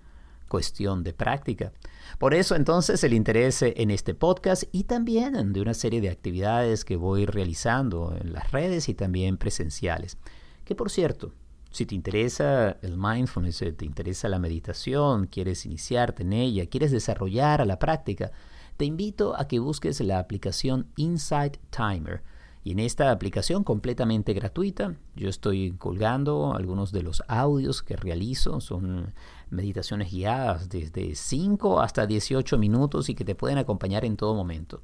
cuestión 0.49 1.03
de 1.03 1.15
práctica. 1.15 1.73
Por 2.19 2.35
eso 2.35 2.57
entonces 2.57 3.03
el 3.05 3.15
interés 3.15 3.63
en 3.63 3.91
este 3.91 4.15
podcast 4.15 4.65
y 4.71 4.85
también 4.85 5.55
de 5.55 5.63
una 5.63 5.73
serie 5.73 6.03
de 6.03 6.11
actividades 6.11 6.85
que 6.85 6.97
voy 6.97 7.25
realizando 7.25 8.15
en 8.21 8.35
las 8.35 8.51
redes 8.51 8.91
y 8.91 8.95
también 8.95 9.39
presenciales. 9.39 10.19
Que 10.67 10.75
por 10.75 10.91
cierto, 10.91 11.33
si 11.73 11.87
te 11.87 11.95
interesa 11.95 12.76
el 12.83 12.97
mindfulness, 12.97 13.62
eh, 13.62 13.73
te 13.73 13.85
interesa 13.85 14.29
la 14.29 14.38
meditación, 14.38 15.26
quieres 15.26 15.67
iniciarte 15.67 16.23
en 16.23 16.33
ella, 16.35 16.67
quieres 16.67 16.93
desarrollar 16.93 17.61
a 17.61 17.64
la 17.64 17.79
práctica, 17.79 18.31
te 18.76 18.85
invito 18.85 19.35
a 19.37 19.49
que 19.49 19.59
busques 19.59 20.00
la 20.00 20.19
aplicación 20.19 20.87
Insight 20.97 21.57
Timer. 21.71 22.23
Y 22.64 22.73
en 22.73 22.79
esta 22.79 23.11
aplicación 23.11 23.64
completamente 23.64 24.35
gratuita, 24.35 24.95
yo 25.17 25.29
estoy 25.29 25.73
colgando 25.73 26.55
algunos 26.55 26.93
de 26.93 27.02
los 27.02 27.23
audios 27.26 27.83
que 27.83 27.97
realizo. 27.97 28.61
Son 28.61 29.12
meditaciones 29.50 30.12
guiadas 30.12 30.69
desde 30.69 31.17
5 31.17 31.81
hasta 31.81 32.07
18 32.07 32.59
minutos 32.59 33.09
y 33.09 33.17
que 33.17 33.25
te 33.25 33.35
pueden 33.35 33.59
acompañar 33.59 34.05
en 34.05 34.17
todo 34.17 34.37
momento. 34.37 34.81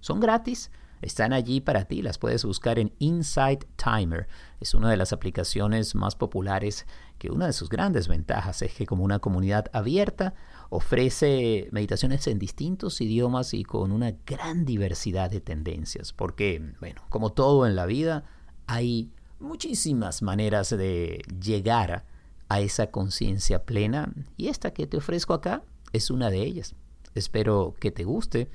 Son 0.00 0.20
gratis 0.20 0.70
están 1.02 1.32
allí 1.32 1.60
para 1.60 1.84
ti, 1.84 2.00
las 2.00 2.18
puedes 2.18 2.44
buscar 2.44 2.78
en 2.78 2.92
Insight 2.98 3.64
Timer. 3.76 4.28
Es 4.60 4.72
una 4.72 4.88
de 4.88 4.96
las 4.96 5.12
aplicaciones 5.12 5.94
más 5.94 6.14
populares 6.14 6.86
que 7.18 7.30
una 7.30 7.46
de 7.46 7.52
sus 7.52 7.68
grandes 7.68 8.08
ventajas 8.08 8.62
es 8.62 8.72
que 8.74 8.86
como 8.86 9.04
una 9.04 9.18
comunidad 9.18 9.66
abierta 9.72 10.34
ofrece 10.70 11.68
meditaciones 11.70 12.26
en 12.26 12.38
distintos 12.38 13.00
idiomas 13.00 13.52
y 13.52 13.64
con 13.64 13.92
una 13.92 14.12
gran 14.26 14.64
diversidad 14.64 15.30
de 15.30 15.40
tendencias. 15.40 16.12
Porque, 16.12 16.72
bueno, 16.80 17.02
como 17.08 17.32
todo 17.32 17.66
en 17.66 17.76
la 17.76 17.86
vida, 17.86 18.24
hay 18.66 19.10
muchísimas 19.38 20.22
maneras 20.22 20.70
de 20.70 21.22
llegar 21.40 22.06
a 22.48 22.60
esa 22.60 22.90
conciencia 22.90 23.64
plena 23.64 24.12
y 24.36 24.48
esta 24.48 24.72
que 24.72 24.86
te 24.86 24.98
ofrezco 24.98 25.34
acá 25.34 25.62
es 25.92 26.10
una 26.10 26.30
de 26.30 26.42
ellas. 26.42 26.74
Espero 27.14 27.74
que 27.78 27.90
te 27.90 28.04
guste 28.04 28.50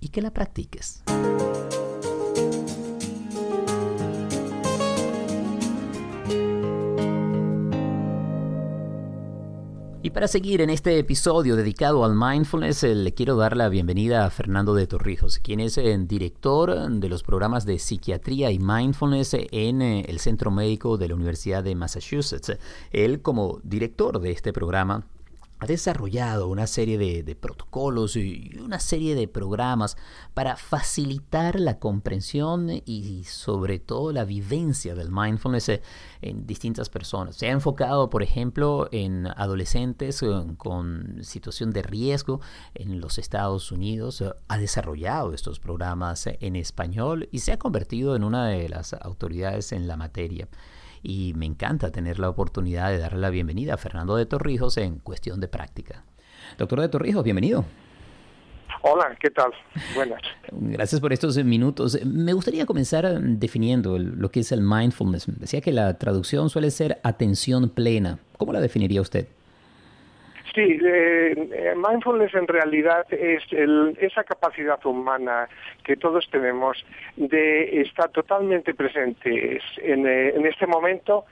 y 0.00 0.08
que 0.08 0.20
la 0.20 0.32
practiques. 0.32 1.02
Para 10.12 10.28
seguir 10.28 10.60
en 10.60 10.70
este 10.70 10.98
episodio 10.98 11.56
dedicado 11.56 12.04
al 12.04 12.14
mindfulness, 12.14 12.84
eh, 12.84 12.94
le 12.94 13.14
quiero 13.14 13.36
dar 13.36 13.56
la 13.56 13.68
bienvenida 13.68 14.26
a 14.26 14.30
Fernando 14.30 14.74
de 14.74 14.86
Torrijos, 14.86 15.38
quien 15.38 15.60
es 15.60 15.78
el 15.78 15.86
eh, 15.86 15.98
director 16.06 16.90
de 16.90 17.08
los 17.08 17.22
programas 17.22 17.64
de 17.64 17.78
psiquiatría 17.78 18.50
y 18.50 18.58
mindfulness 18.58 19.34
en 19.34 19.80
eh, 19.80 20.04
el 20.08 20.18
Centro 20.18 20.50
Médico 20.50 20.98
de 20.98 21.08
la 21.08 21.14
Universidad 21.14 21.64
de 21.64 21.74
Massachusetts. 21.74 22.58
Él, 22.90 23.22
como 23.22 23.60
director 23.62 24.20
de 24.20 24.32
este 24.32 24.52
programa, 24.52 25.06
ha 25.62 25.66
desarrollado 25.66 26.48
una 26.48 26.66
serie 26.66 26.98
de, 26.98 27.36
protocolos 27.36 28.16
y 28.16 28.50
una 28.60 28.80
serie 28.80 29.14
de 29.14 29.28
programas 29.28 29.96
para 30.34 30.56
facilitar 30.56 31.60
la 31.60 31.78
comprensión 31.78 32.68
y 32.84 33.22
sobre 33.24 33.78
todo 33.78 34.10
la 34.10 34.24
vivencia 34.24 34.96
del 34.96 35.12
mindfulness 35.12 35.80
en 36.20 36.48
distintas 36.48 36.90
personas. 36.90 37.36
Se 37.36 37.46
ha 37.46 37.52
enfocado, 37.52 38.10
por 38.10 38.24
ejemplo, 38.24 38.88
en 38.90 39.28
adolescentes 39.28 40.24
con 40.56 41.18
situación 41.22 41.70
de 41.70 41.82
riesgo 41.82 42.40
en 42.74 43.00
los 43.00 43.18
Estados 43.18 43.70
Unidos. 43.70 44.24
Ha 44.48 44.58
desarrollado 44.58 45.32
estos 45.32 45.60
programas 45.60 46.26
en 46.26 46.56
español 46.56 47.28
y 47.30 47.38
se 47.38 47.52
ha 47.52 47.58
convertido 47.60 48.16
en 48.16 48.24
una 48.24 48.48
de 48.48 48.68
las 48.68 48.94
autoridades 48.94 49.70
en 49.70 49.86
la 49.86 49.96
materia 49.96 50.48
y 51.02 51.34
me 51.34 51.46
encanta 51.46 51.90
tener 51.90 52.18
la 52.18 52.28
oportunidad 52.28 52.90
de 52.90 52.98
darle 52.98 53.20
la 53.20 53.30
bienvenida 53.30 53.74
a 53.74 53.76
Fernando 53.76 54.16
de 54.16 54.26
Torrijos 54.26 54.76
en 54.76 54.98
Cuestión 54.98 55.40
de 55.40 55.48
Práctica. 55.48 56.04
Doctor 56.58 56.80
de 56.80 56.88
Torrijos, 56.88 57.24
bienvenido. 57.24 57.64
Hola, 58.82 59.16
¿qué 59.20 59.30
tal? 59.30 59.52
Buenas. 59.94 60.20
Gracias 60.50 61.00
por 61.00 61.12
estos 61.12 61.36
minutos. 61.44 61.98
Me 62.04 62.32
gustaría 62.32 62.66
comenzar 62.66 63.20
definiendo 63.20 63.98
lo 63.98 64.30
que 64.30 64.40
es 64.40 64.50
el 64.50 64.60
mindfulness. 64.60 65.26
Decía 65.38 65.60
que 65.60 65.72
la 65.72 65.98
traducción 65.98 66.50
suele 66.50 66.70
ser 66.70 66.98
atención 67.04 67.68
plena. 67.68 68.18
¿Cómo 68.38 68.52
la 68.52 68.60
definiría 68.60 69.00
usted? 69.00 69.28
Sí, 70.54 70.78
eh, 70.84 71.74
mindfulness 71.74 72.34
en 72.34 72.46
realidad 72.46 73.06
es 73.10 73.42
esa 73.98 74.22
capacidad 74.22 74.84
humana 74.84 75.48
que 75.82 75.96
todos 75.96 76.28
tenemos 76.30 76.84
de 77.16 77.80
estar 77.80 78.10
totalmente 78.10 78.74
presentes 78.74 79.62
en, 79.78 80.06
eh, 80.06 80.34
este 80.46 80.66
momento 80.66 81.24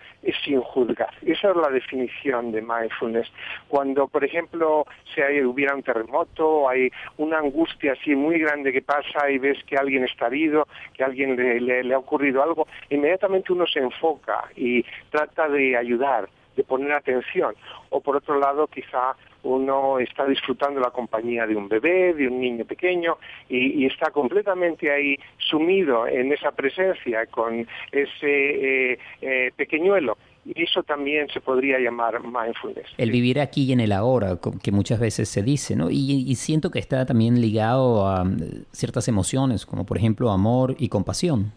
sin 0.42 0.62
juzgar. 0.62 1.10
Esa 1.20 1.50
es 1.50 1.56
la 1.56 1.68
definición 1.68 2.50
de 2.52 2.62
mindfulness. 2.62 3.30
Cuando, 3.68 4.08
por 4.08 4.24
ejemplo, 4.24 4.86
si 5.14 5.20
hubiera 5.42 5.74
un 5.74 5.82
terremoto, 5.82 6.66
hay 6.66 6.90
una 7.18 7.40
angustia 7.40 7.92
así 7.92 8.14
muy 8.14 8.38
grande 8.38 8.72
que 8.72 8.80
pasa 8.80 9.30
y 9.30 9.36
ves 9.36 9.62
que 9.64 9.76
alguien 9.76 10.04
está 10.04 10.28
herido, 10.28 10.66
que 10.94 11.04
alguien 11.04 11.36
le 11.36 11.94
ha 11.94 11.98
ocurrido 11.98 12.42
algo, 12.42 12.66
inmediatamente 12.88 13.52
uno 13.52 13.66
se 13.66 13.80
enfoca 13.80 14.44
y 14.56 14.82
trata 15.10 15.46
de 15.48 15.76
ayudar 15.76 16.28
de 16.56 16.64
poner 16.64 16.92
atención. 16.92 17.54
O 17.90 18.00
por 18.00 18.16
otro 18.16 18.38
lado, 18.38 18.66
quizá 18.66 19.14
uno 19.42 19.98
está 19.98 20.26
disfrutando 20.26 20.80
la 20.80 20.90
compañía 20.90 21.46
de 21.46 21.56
un 21.56 21.68
bebé, 21.68 22.14
de 22.14 22.28
un 22.28 22.40
niño 22.40 22.64
pequeño, 22.64 23.16
y, 23.48 23.86
está 23.86 24.10
completamente 24.10 24.90
ahí 24.90 25.16
sumido 25.38 26.06
en 26.06 26.32
esa 26.32 26.52
presencia 26.52 27.26
con 27.26 27.66
ese 27.90 28.92
eh, 28.92 28.98
eh, 29.20 29.50
pequeñuelo. 29.56 30.16
Y 30.44 30.62
eso 30.62 30.82
también 30.82 31.28
se 31.28 31.40
podría 31.40 31.78
llamar 31.78 32.20
mindfulness. 32.22 32.86
El 32.96 33.10
vivir 33.10 33.40
aquí 33.40 33.64
y 33.64 33.72
en 33.72 33.80
el 33.80 33.92
ahora, 33.92 34.38
que 34.62 34.72
muchas 34.72 34.98
veces 34.98 35.28
se 35.28 35.42
dice, 35.42 35.76
¿no? 35.76 35.90
y 35.90 36.34
siento 36.36 36.70
que 36.70 36.78
está 36.78 37.04
también 37.04 37.40
ligado 37.40 38.06
a 38.06 38.24
mm, 38.24 38.64
ciertas 38.72 39.06
emociones, 39.08 39.66
como 39.66 39.84
por 39.84 39.98
ejemplo 39.98 40.30
amor 40.30 40.76
y 40.78 40.88
compasión. 40.88 41.52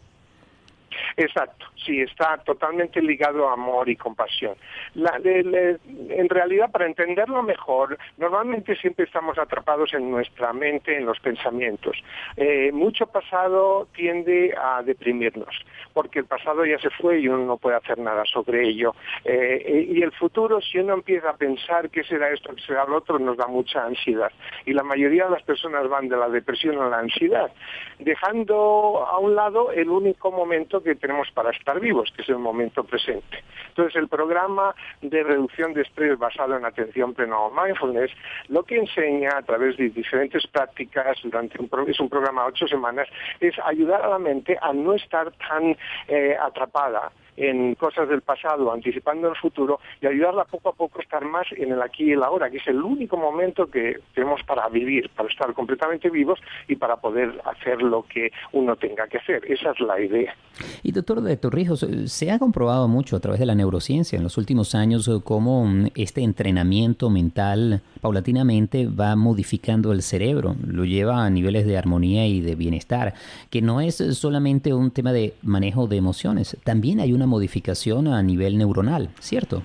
Exacto, 1.17 1.65
sí, 1.85 2.01
está 2.01 2.37
totalmente 2.37 3.01
ligado 3.01 3.49
a 3.49 3.53
amor 3.53 3.89
y 3.89 3.95
compasión. 3.95 4.55
en 4.95 6.29
realidad, 6.29 6.71
para 6.71 6.85
entenderlo 6.85 7.43
mejor, 7.43 7.97
normalmente 8.17 8.75
siempre 8.75 9.05
estamos 9.05 9.37
atrapados 9.37 9.93
en 9.93 10.09
nuestra 10.09 10.53
mente, 10.53 10.97
en 10.97 11.05
los 11.05 11.19
pensamientos. 11.19 11.97
Eh, 12.37 12.71
mucho 12.71 13.07
pasado 13.07 13.87
tiende 13.95 14.53
a 14.57 14.81
deprimirnos, 14.83 15.55
porque 15.93 16.19
el 16.19 16.25
pasado 16.25 16.65
ya 16.65 16.79
se 16.79 16.89
fue 16.89 17.19
y 17.19 17.27
uno 17.27 17.45
no 17.45 17.57
puede 17.57 17.77
hacer 17.77 17.97
nada 17.99 18.23
sobre 18.25 18.67
ello. 18.67 18.95
Eh, 19.23 19.87
y 19.89 20.01
el 20.01 20.11
futuro, 20.11 20.61
si 20.61 20.79
uno 20.79 20.93
empieza 20.93 21.31
a 21.31 21.37
pensar 21.37 21.89
qué 21.89 22.03
será 22.03 22.31
esto, 22.31 22.53
qué 22.55 22.61
será 22.61 22.85
lo 22.85 22.97
otro, 22.97 23.19
nos 23.19 23.37
da 23.37 23.47
mucha 23.47 23.85
ansiedad. 23.85 24.31
Y 24.65 24.73
la 24.73 24.83
mayoría 24.83 25.25
de 25.25 25.31
las 25.31 25.43
personas 25.43 25.87
van 25.87 26.07
de 26.07 26.17
la 26.17 26.29
depresión 26.29 26.79
a 26.79 26.89
la 26.89 26.99
ansiedad, 26.99 27.51
dejando 27.99 29.05
a 29.07 29.19
un 29.19 29.35
lado 29.35 29.71
el 29.71 29.89
único 29.89 30.31
momento 30.31 30.81
que 30.83 30.95
tenemos 30.95 31.29
para 31.31 31.51
estar 31.51 31.72
vivos, 31.79 32.11
que 32.15 32.21
es 32.21 32.29
el 32.29 32.39
momento 32.39 32.83
presente. 32.83 33.43
Entonces, 33.69 33.95
el 33.95 34.07
programa 34.07 34.75
de 35.01 35.23
reducción 35.23 35.73
de 35.73 35.81
estrés 35.81 36.17
basado 36.17 36.55
en 36.55 36.65
atención 36.65 37.13
plena 37.13 37.39
o 37.39 37.51
mindfulness, 37.51 38.11
lo 38.49 38.63
que 38.63 38.77
enseña 38.77 39.37
a 39.37 39.41
través 39.41 39.77
de 39.77 39.89
diferentes 39.89 40.45
prácticas 40.47 41.17
durante 41.23 41.59
un, 41.59 41.69
es 41.87 41.99
un 41.99 42.09
programa 42.09 42.43
de 42.43 42.49
ocho 42.49 42.67
semanas, 42.67 43.07
es 43.39 43.55
ayudar 43.65 44.03
a 44.03 44.09
la 44.09 44.19
mente 44.19 44.57
a 44.61 44.73
no 44.73 44.93
estar 44.93 45.31
tan 45.33 45.75
eh, 46.07 46.37
atrapada 46.39 47.11
en 47.37 47.75
cosas 47.75 48.07
del 48.09 48.21
pasado, 48.21 48.71
anticipando 48.71 49.29
el 49.29 49.35
futuro 49.35 49.79
y 50.01 50.07
ayudarla 50.07 50.45
poco 50.45 50.69
a 50.69 50.73
poco 50.73 50.99
a 50.99 51.01
estar 51.01 51.25
más 51.25 51.47
en 51.51 51.71
el 51.71 51.81
aquí 51.81 52.05
y 52.05 52.11
el 52.11 52.23
ahora, 52.23 52.49
que 52.49 52.57
es 52.57 52.67
el 52.67 52.81
único 52.81 53.17
momento 53.17 53.67
que 53.67 53.99
tenemos 54.13 54.41
para 54.43 54.67
vivir, 54.69 55.09
para 55.15 55.29
estar 55.29 55.53
completamente 55.53 56.09
vivos 56.09 56.39
y 56.67 56.75
para 56.75 56.97
poder 56.97 57.41
hacer 57.45 57.81
lo 57.81 58.03
que 58.03 58.31
uno 58.51 58.75
tenga 58.75 59.07
que 59.07 59.17
hacer. 59.17 59.43
Esa 59.51 59.71
es 59.71 59.79
la 59.79 59.99
idea. 59.99 60.35
Y 60.83 60.91
doctor 60.91 61.21
de 61.21 61.37
Torrijos, 61.37 61.85
se 62.05 62.31
ha 62.31 62.39
comprobado 62.39 62.87
mucho 62.87 63.15
a 63.15 63.19
través 63.19 63.39
de 63.39 63.45
la 63.45 63.55
neurociencia 63.55 64.17
en 64.17 64.23
los 64.23 64.37
últimos 64.37 64.75
años 64.75 65.09
cómo 65.23 65.67
este 65.95 66.21
entrenamiento 66.21 67.09
mental 67.09 67.81
paulatinamente 68.01 68.87
va 68.87 69.15
modificando 69.15 69.91
el 69.91 70.01
cerebro, 70.01 70.55
lo 70.67 70.85
lleva 70.85 71.25
a 71.25 71.29
niveles 71.29 71.65
de 71.65 71.77
armonía 71.77 72.27
y 72.27 72.41
de 72.41 72.55
bienestar, 72.55 73.13
que 73.49 73.61
no 73.61 73.81
es 73.81 73.95
solamente 73.95 74.73
un 74.73 74.91
tema 74.91 75.13
de 75.13 75.33
manejo 75.41 75.87
de 75.87 75.97
emociones, 75.97 76.57
también 76.63 76.99
hay 76.99 77.13
una 77.13 77.22
modificación 77.25 78.07
a 78.07 78.21
nivel 78.23 78.57
neuronal, 78.57 79.09
¿cierto? 79.19 79.63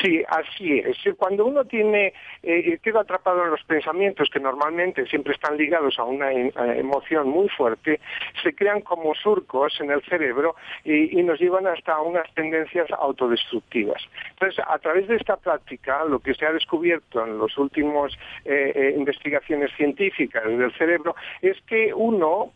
Sí, 0.00 0.22
así 0.28 0.78
es. 0.78 0.96
Cuando 1.16 1.44
uno 1.44 1.64
tiene, 1.64 2.14
eh, 2.42 2.78
queda 2.82 3.00
atrapado 3.00 3.44
en 3.44 3.50
los 3.50 3.62
pensamientos 3.64 4.30
que 4.32 4.40
normalmente 4.40 5.04
siempre 5.06 5.34
están 5.34 5.58
ligados 5.58 5.98
a 5.98 6.04
una 6.04 6.32
eh, 6.32 6.52
emoción 6.54 7.28
muy 7.28 7.48
fuerte, 7.50 8.00
se 8.42 8.54
crean 8.54 8.80
como 8.80 9.14
surcos 9.14 9.78
en 9.80 9.90
el 9.90 10.02
cerebro 10.04 10.54
y, 10.84 11.20
nos 11.20 11.38
llevan 11.38 11.66
hasta 11.66 12.00
unas 12.00 12.32
tendencias 12.34 12.90
autodestructivas. 12.98 14.02
Entonces, 14.30 14.64
a 14.66 14.78
través 14.78 15.06
de 15.06 15.16
esta 15.16 15.36
práctica, 15.36 16.02
lo 16.04 16.18
que 16.18 16.34
se 16.34 16.46
ha 16.46 16.52
descubierto 16.52 17.24
en 17.24 17.38
las 17.38 17.56
últimas 17.58 18.12
eh, 18.46 18.94
investigaciones 18.96 19.70
científicas 19.76 20.44
del 20.44 20.72
cerebro 20.78 21.14
es 21.42 21.60
que 21.66 21.92
uno, 21.94 22.52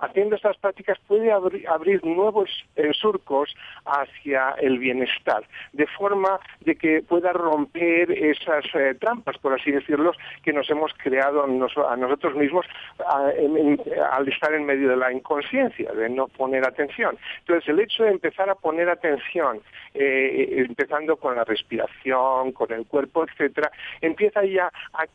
haciendo 0.00 0.36
estas 0.36 0.56
prácticas, 0.56 0.98
puede 1.06 1.30
abrir 1.30 2.02
nuevos 2.04 2.48
surcos 2.92 3.54
hacia 3.84 4.54
el 4.58 4.78
bienestar, 4.78 5.44
de 5.74 5.86
forma 5.86 6.40
de 6.60 6.77
que 6.78 7.02
pueda 7.02 7.32
romper 7.32 8.10
esas 8.10 8.64
eh, 8.74 8.94
trampas, 9.00 9.36
por 9.38 9.52
así 9.52 9.70
decirlo, 9.70 10.12
que 10.42 10.52
nos 10.52 10.68
hemos 10.70 10.92
creado 10.94 11.44
a 11.44 11.96
nosotros 11.96 12.34
mismos 12.34 12.66
al 13.04 14.28
estar 14.28 14.54
en 14.54 14.64
medio 14.64 14.88
de 14.88 14.96
la 14.96 15.12
inconsciencia, 15.12 15.92
de 15.92 16.08
no 16.08 16.28
poner 16.28 16.66
atención. 16.66 17.16
Entonces, 17.40 17.68
el 17.68 17.80
hecho 17.80 18.04
de 18.04 18.10
empezar 18.10 18.48
a 18.48 18.54
poner 18.54 18.88
atención, 18.88 19.60
eh, 19.94 20.64
empezando 20.68 21.16
con 21.16 21.36
la 21.36 21.44
respiración, 21.44 22.52
con 22.52 22.72
el 22.72 22.86
cuerpo, 22.86 23.24
etcétera, 23.24 23.70
empieza 24.00 24.44
ya 24.44 24.70
a, 24.92 25.06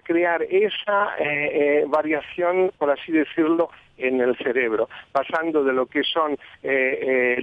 crear 0.00 0.42
esa 0.42 1.14
eh, 1.18 1.84
variación, 1.86 2.72
por 2.78 2.90
así 2.90 3.12
decirlo, 3.12 3.70
en 4.02 4.20
el 4.20 4.36
cerebro, 4.36 4.88
pasando 5.12 5.64
de 5.64 5.72
lo 5.72 5.86
que 5.86 6.02
son 6.02 6.32
eh, 6.62 7.38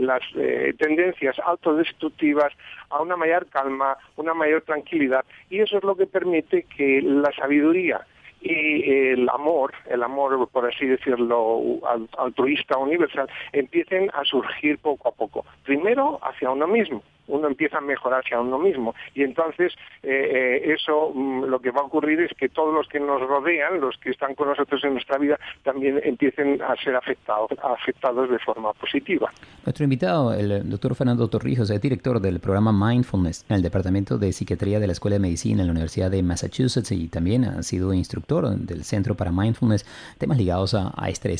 las 0.00 0.22
eh, 0.34 0.74
tendencias 0.78 1.38
autodestructivas 1.38 2.52
a 2.90 3.00
una 3.02 3.16
mayor 3.16 3.46
calma, 3.46 3.96
una 4.16 4.34
mayor 4.34 4.62
tranquilidad, 4.62 5.24
y 5.48 5.60
eso 5.60 5.78
es 5.78 5.84
lo 5.84 5.96
que 5.96 6.06
permite 6.06 6.64
que 6.64 7.02
la 7.02 7.30
sabiduría 7.32 8.06
y 8.40 8.90
el 8.90 9.28
amor, 9.28 9.74
el 9.86 10.02
amor, 10.02 10.48
por 10.48 10.66
así 10.66 10.86
decirlo, 10.86 11.60
altruista 12.16 12.78
universal, 12.78 13.28
empiecen 13.52 14.10
a 14.14 14.24
surgir 14.24 14.78
poco 14.78 15.08
a 15.08 15.12
poco. 15.12 15.44
Primero 15.64 16.18
hacia 16.22 16.50
uno 16.50 16.66
mismo, 16.66 17.02
uno 17.30 17.48
empieza 17.48 17.78
a 17.78 17.80
mejorar 17.80 18.20
hacia 18.20 18.40
uno 18.40 18.58
mismo. 18.58 18.94
Y 19.14 19.22
entonces 19.22 19.72
eh, 20.02 20.62
eh, 20.64 20.74
eso 20.74 21.12
mm, 21.14 21.44
lo 21.44 21.60
que 21.60 21.70
va 21.70 21.80
a 21.80 21.84
ocurrir 21.84 22.20
es 22.20 22.32
que 22.36 22.48
todos 22.48 22.74
los 22.74 22.86
que 22.88 23.00
nos 23.00 23.20
rodean, 23.20 23.80
los 23.80 23.96
que 23.98 24.10
están 24.10 24.34
con 24.34 24.48
nosotros 24.48 24.82
en 24.84 24.92
nuestra 24.94 25.18
vida, 25.18 25.38
también 25.62 26.00
empiecen 26.04 26.60
a 26.62 26.76
ser 26.76 26.96
afectados, 26.96 27.50
afectados 27.62 28.30
de 28.30 28.38
forma 28.38 28.72
positiva. 28.74 29.32
Nuestro 29.64 29.84
invitado, 29.84 30.34
el 30.34 30.68
doctor 30.68 30.94
Fernando 30.94 31.28
Torrijos, 31.28 31.70
es 31.70 31.80
director 31.80 32.20
del 32.20 32.40
programa 32.40 32.72
Mindfulness 32.72 33.46
en 33.48 33.56
el 33.56 33.62
Departamento 33.62 34.18
de 34.18 34.32
Psiquiatría 34.32 34.80
de 34.80 34.86
la 34.86 34.92
Escuela 34.92 35.14
de 35.14 35.20
Medicina 35.20 35.62
en 35.62 35.68
la 35.68 35.72
Universidad 35.72 36.10
de 36.10 36.22
Massachusetts 36.22 36.92
y 36.92 37.08
también 37.08 37.44
ha 37.44 37.62
sido 37.62 37.94
instructor 37.94 38.48
del 38.50 38.84
Centro 38.84 39.14
para 39.14 39.32
Mindfulness, 39.32 39.86
temas 40.18 40.38
ligados 40.38 40.74
a, 40.74 40.92
a 40.96 41.08
estrés. 41.08 41.30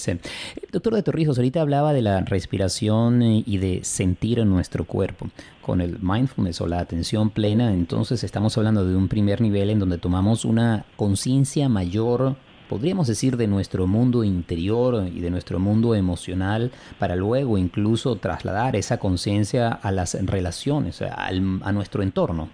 Doctor 0.71 0.95
de 0.95 1.03
Torrijos, 1.03 1.37
ahorita 1.37 1.61
hablaba 1.61 1.93
de 1.93 2.03
la 2.03 2.21
respiración 2.21 3.23
y 3.23 3.59
de 3.59 3.85
sentir 3.85 4.39
en 4.39 4.49
nuestro 4.49 4.85
cuerpo 4.85 5.27
con 5.61 5.80
el 5.81 5.99
mindfulness 6.01 6.61
o 6.61 6.67
la 6.67 6.81
atención 6.81 7.31
plena, 7.31 7.73
entonces 7.73 8.25
estamos 8.25 8.57
hablando 8.57 8.85
de 8.85 8.97
un 8.97 9.09
primer 9.09 9.41
nivel 9.41 9.71
en 9.71 9.79
donde 9.79 9.99
tomamos 9.99 10.45
una 10.45 10.85
conciencia 10.97 11.69
mayor, 11.69 12.37
podríamos 12.69 13.07
decir, 13.07 13.37
de 13.37 13.47
nuestro 13.47 13.87
mundo 13.87 14.25
interior 14.25 15.07
y 15.07 15.21
de 15.21 15.31
nuestro 15.31 15.59
mundo 15.59 15.95
emocional, 15.95 16.71
para 16.99 17.17
luego 17.17 17.59
incluso 17.59 18.17
trasladar 18.17 18.77
esa 18.77 18.99
conciencia 18.99 19.69
a 19.69 19.93
las 19.93 20.15
relaciones, 20.25 21.03
a, 21.03 21.33
nuestro 21.73 22.03
entorno. 22.03 22.49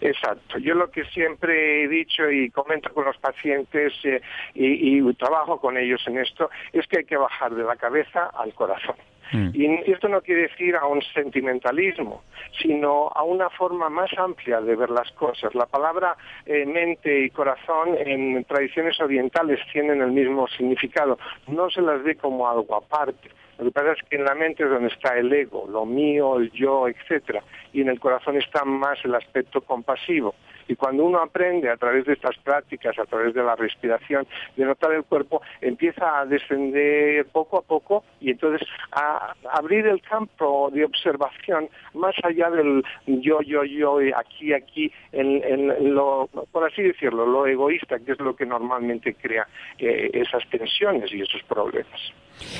Exacto. 0.00 0.58
Yo 0.58 0.74
lo 0.74 0.90
que 0.90 1.04
siempre 1.06 1.84
he 1.84 1.88
dicho 1.88 2.30
y 2.30 2.50
comento 2.50 2.92
con 2.92 3.04
los 3.04 3.16
pacientes 3.18 3.92
eh, 4.04 4.20
y 4.54 5.14
trabajo 5.14 5.58
con 5.60 5.78
ellos 5.78 6.02
en 6.06 6.18
esto 6.18 6.50
es 6.72 6.86
que 6.86 6.98
hay 6.98 7.04
que 7.04 7.16
bajar 7.16 7.54
de 7.54 7.64
la 7.64 7.76
cabeza 7.76 8.26
al 8.26 8.52
corazón. 8.52 8.96
Mm. 9.32 9.50
Y 9.54 9.90
esto 9.90 10.08
no 10.08 10.20
quiere 10.20 10.42
decir 10.42 10.76
a 10.76 10.86
un 10.86 11.02
sentimentalismo, 11.14 12.22
sino 12.60 13.08
a 13.14 13.22
una 13.22 13.50
forma 13.50 13.88
más 13.88 14.10
amplia 14.18 14.60
de 14.60 14.76
ver 14.76 14.90
las 14.90 15.10
cosas. 15.12 15.54
La 15.54 15.66
palabra 15.66 16.16
eh, 16.44 16.64
mente 16.66 17.24
y 17.24 17.30
corazón 17.30 17.96
en 17.98 18.44
tradiciones 18.44 19.00
orientales 19.00 19.60
tienen 19.72 20.00
el 20.00 20.12
mismo 20.12 20.46
significado. 20.48 21.18
No 21.48 21.70
se 21.70 21.80
las 21.80 22.02
ve 22.02 22.16
como 22.16 22.48
algo 22.48 22.76
aparte. 22.76 23.30
Lo 23.58 23.64
que 23.64 23.70
pasa 23.70 23.92
es 23.92 24.08
que 24.08 24.16
en 24.16 24.24
la 24.24 24.34
mente 24.34 24.64
es 24.64 24.70
donde 24.70 24.88
está 24.88 25.16
el 25.16 25.32
ego, 25.32 25.66
lo 25.70 25.86
mío, 25.86 26.36
el 26.36 26.50
yo, 26.52 26.88
etcétera, 26.88 27.42
y 27.72 27.80
en 27.80 27.88
el 27.88 27.98
corazón 27.98 28.36
está 28.36 28.64
más 28.64 29.02
el 29.04 29.14
aspecto 29.14 29.62
compasivo 29.62 30.34
Y 30.68 30.76
cuando 30.76 31.04
uno 31.04 31.18
aprende 31.18 31.70
a 31.70 31.76
través 31.76 32.04
de 32.06 32.14
estas 32.14 32.36
prácticas, 32.38 32.98
a 32.98 33.04
través 33.04 33.34
de 33.34 33.42
la 33.42 33.56
respiración, 33.56 34.26
de 34.56 34.64
notar 34.64 34.92
el 34.92 35.04
cuerpo, 35.04 35.42
empieza 35.60 36.20
a 36.20 36.26
descender 36.26 37.26
poco 37.26 37.58
a 37.58 37.62
poco 37.62 38.04
y 38.20 38.30
entonces 38.30 38.66
a 38.92 39.34
abrir 39.52 39.86
el 39.86 40.02
campo 40.02 40.70
de 40.72 40.84
observación 40.84 41.68
más 41.94 42.14
allá 42.22 42.50
del 42.50 42.84
yo, 43.06 43.40
yo, 43.42 43.64
yo, 43.64 43.98
aquí, 44.16 44.52
aquí, 44.52 44.92
en, 45.12 45.94
lo, 45.94 46.28
por 46.52 46.64
así 46.64 46.82
decirlo, 46.82 47.26
lo 47.26 47.46
egoísta, 47.46 47.98
que 47.98 48.12
es 48.12 48.20
lo 48.20 48.34
que 48.34 48.46
normalmente 48.46 49.14
crea 49.14 49.46
eh, 49.78 50.10
esas 50.12 50.48
tensiones 50.50 51.12
y 51.12 51.22
esos 51.22 51.42
problemas. 51.44 52.00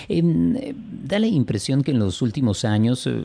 Em, 0.08 0.74
da 1.02 1.18
la 1.18 1.26
impresión 1.26 1.82
que 1.82 1.90
en 1.90 1.98
los 1.98 2.22
últimos 2.22 2.64
años, 2.64 3.06
eh, 3.06 3.24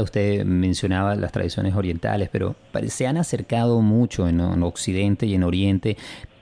usted 0.00 0.44
mencionaba 0.44 1.16
las 1.16 1.32
tradiciones 1.32 1.74
orientales, 1.74 2.28
pero 2.30 2.56
se 2.88 3.06
han 3.06 3.16
acercado 3.16 3.80
mucho 3.80 4.28
en 4.28 4.40
Occidente 4.40 5.26
y 5.26 5.34
en 5.34 5.42
Oriente 5.42 5.96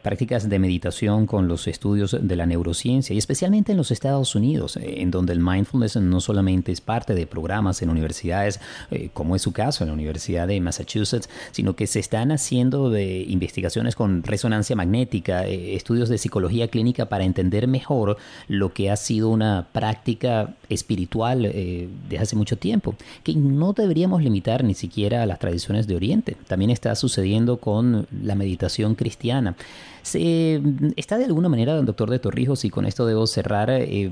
prácticas 0.05 0.51
de 0.51 0.59
meditación 0.59 1.27
con 1.27 1.49
los 1.49 1.67
estudios 1.67 2.15
de 2.21 2.37
la 2.37 2.45
neurociencia 2.45 3.15
y 3.15 3.19
especialmente 3.19 3.73
en 3.73 3.79
los 3.79 3.91
Estados 3.91 4.35
Unidos, 4.35 4.77
eh, 4.77 5.01
en 5.01 5.11
donde 5.11 5.33
el 5.33 5.41
mindfulness 5.41 5.97
no 5.97 6.21
solamente 6.21 6.73
es 6.73 6.83
parte 6.83 7.15
de 7.15 7.27
programas 7.27 7.81
en 7.81 7.89
universidades, 7.89 8.61
eh, 8.91 9.09
como 9.15 9.35
es 9.35 9.41
su 9.41 9.53
caso 9.53 9.83
en 9.83 9.89
la 9.89 9.95
Universidad 9.95 10.47
de 10.47 10.61
Massachusetts, 10.61 11.31
sino 11.53 11.75
que 11.75 11.87
se 11.87 12.01
están 12.01 12.33
haciendo 12.33 12.95
investigaciones 12.99 13.97
con 13.97 14.23
resonancia 14.23 14.77
magnética, 14.77 15.47
eh, 15.47 15.75
estudios 15.75 16.11
de 16.11 16.19
psicología 16.19 16.69
clínica 16.69 17.07
para 17.07 17.25
entender 17.25 17.67
mejor 17.67 18.19
lo 18.47 18.75
que 18.75 18.91
ha 18.91 18.97
sido 18.97 19.31
una 19.31 19.69
práctica 19.73 20.55
espiritual 20.69 21.43
desde 21.43 22.19
hace 22.19 22.37
mucho 22.37 22.59
tiempo, 22.59 22.95
que 23.23 23.35
no 23.35 23.73
deberíamos 23.73 24.23
limitar 24.23 24.65
ni 24.65 24.75
siquiera 24.75 25.23
a 25.23 25.27
las 25.27 25.39
tradiciones 25.39 25.87
de 25.87 25.97
Oriente. 25.97 26.37
También 26.47 26.71
está 26.71 26.95
sucediendo 26.95 27.57
con 27.57 28.07
la 28.23 28.35
meditación 28.35 28.95
cristiana. 28.97 29.57
Se, 30.05 30.61
¿Está 30.97 31.17
de 31.17 31.25
alguna 31.25 31.49
manera, 31.49 31.81
doctor 31.81 32.11
de 32.11 32.19
Torrijos, 32.19 32.67
y 32.67 32.71
con 32.71 32.85
esto 32.85 33.07
debo 33.07 33.27
cerrar, 33.27 33.71
eh, 33.71 34.11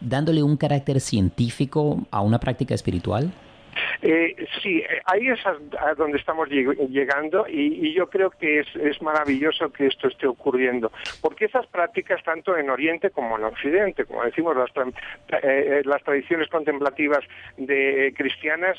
dándole 0.00 0.42
un 0.42 0.58
carácter 0.58 1.00
científico 1.00 2.06
a 2.10 2.20
una 2.20 2.38
práctica 2.38 2.74
espiritual? 2.74 3.32
Eh, 4.06 4.36
sí, 4.62 4.80
eh, 4.80 5.00
ahí 5.06 5.28
es 5.28 5.40
a, 5.46 5.94
donde 5.94 6.18
estamos 6.18 6.50
llegando 6.50 7.46
y, 7.48 7.94
yo 7.94 8.10
creo 8.10 8.28
que 8.28 8.60
es, 8.60 9.00
maravilloso 9.00 9.72
que 9.72 9.86
esto 9.86 10.08
esté 10.08 10.26
ocurriendo, 10.26 10.92
porque 11.22 11.46
esas 11.46 11.66
prácticas, 11.68 12.22
tanto 12.22 12.54
en 12.54 12.68
Oriente 12.68 13.08
como 13.08 13.38
en 13.38 13.44
Occidente, 13.44 14.04
como 14.04 14.22
decimos, 14.24 14.56
las, 14.56 14.70
eh, 15.42 15.80
las 15.86 16.02
tradiciones 16.02 16.50
contemplativas 16.50 17.24
de 17.56 18.12
cristianas 18.14 18.78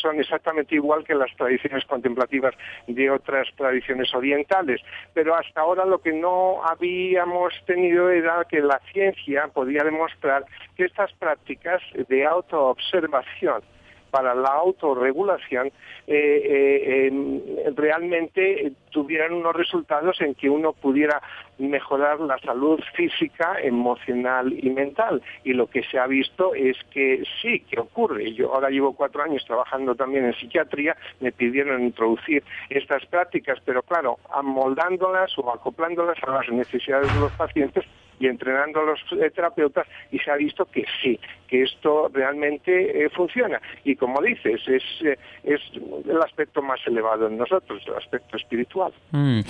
son 0.00 0.18
exactamente 0.18 0.76
igual 0.76 1.04
que 1.04 1.14
las 1.14 1.30
tradiciones 1.36 1.84
contemplativas 1.84 2.54
de 2.86 3.10
otras 3.10 3.48
tradiciones 3.54 4.14
orientales, 4.14 4.80
pero 5.12 5.34
hasta 5.34 5.60
ahora 5.60 5.84
lo 5.84 5.98
que 5.98 6.12
no 6.12 6.64
habíamos 6.64 7.52
tenido 7.66 8.08
era 8.08 8.46
que 8.48 8.60
la 8.60 8.80
ciencia 8.92 9.48
podía 9.48 9.84
demostrar 9.84 10.46
que 10.74 10.86
estas 10.86 11.12
prácticas 11.14 11.82
de 12.08 12.24
autoobservación 12.24 13.62
para 14.10 14.34
la 14.34 14.50
autorregulación 14.50 15.68
eh, 16.06 17.10
eh, 17.10 17.72
realmente 17.76 18.72
tuvieran 18.90 19.32
unos 19.32 19.54
resultados 19.54 20.20
en 20.20 20.34
que 20.34 20.48
uno 20.48 20.72
pudiera 20.72 21.20
mejorar 21.58 22.20
la 22.20 22.38
salud 22.38 22.80
física, 22.94 23.56
emocional 23.62 24.52
y 24.52 24.70
mental. 24.70 25.22
Y 25.44 25.52
lo 25.52 25.66
que 25.66 25.82
se 25.84 25.98
ha 25.98 26.06
visto 26.06 26.54
es 26.54 26.76
que 26.90 27.22
sí, 27.42 27.60
que 27.60 27.80
ocurre. 27.80 28.32
Yo 28.32 28.54
ahora 28.54 28.70
llevo 28.70 28.94
cuatro 28.94 29.22
años 29.22 29.44
trabajando 29.44 29.94
también 29.94 30.24
en 30.24 30.34
psiquiatría, 30.34 30.96
me 31.20 31.32
pidieron 31.32 31.82
introducir 31.82 32.44
estas 32.70 33.04
prácticas, 33.06 33.58
pero 33.64 33.82
claro, 33.82 34.18
amoldándolas 34.32 35.36
o 35.38 35.52
acoplándolas 35.52 36.18
a 36.22 36.30
las 36.30 36.48
necesidades 36.48 37.12
de 37.12 37.18
los 37.18 37.32
pacientes 37.34 37.84
y 38.18 38.26
entrenando 38.26 38.80
a 38.80 38.84
los 38.84 39.00
eh, 39.12 39.30
terapeutas 39.30 39.86
y 40.10 40.18
se 40.18 40.30
ha 40.30 40.36
visto 40.36 40.64
que 40.66 40.84
sí, 41.02 41.18
que 41.46 41.62
esto 41.62 42.10
realmente 42.12 43.04
eh, 43.04 43.08
funciona. 43.10 43.60
Y 43.84 43.96
como 43.96 44.20
dices, 44.20 44.60
es, 44.66 44.82
eh, 45.04 45.18
es 45.44 45.60
el 46.08 46.20
aspecto 46.22 46.62
más 46.62 46.80
elevado 46.86 47.26
en 47.26 47.38
nosotros, 47.38 47.82
el 47.86 47.94
aspecto 47.94 48.36
espiritual. 48.36 48.92
Mm, 49.12 49.40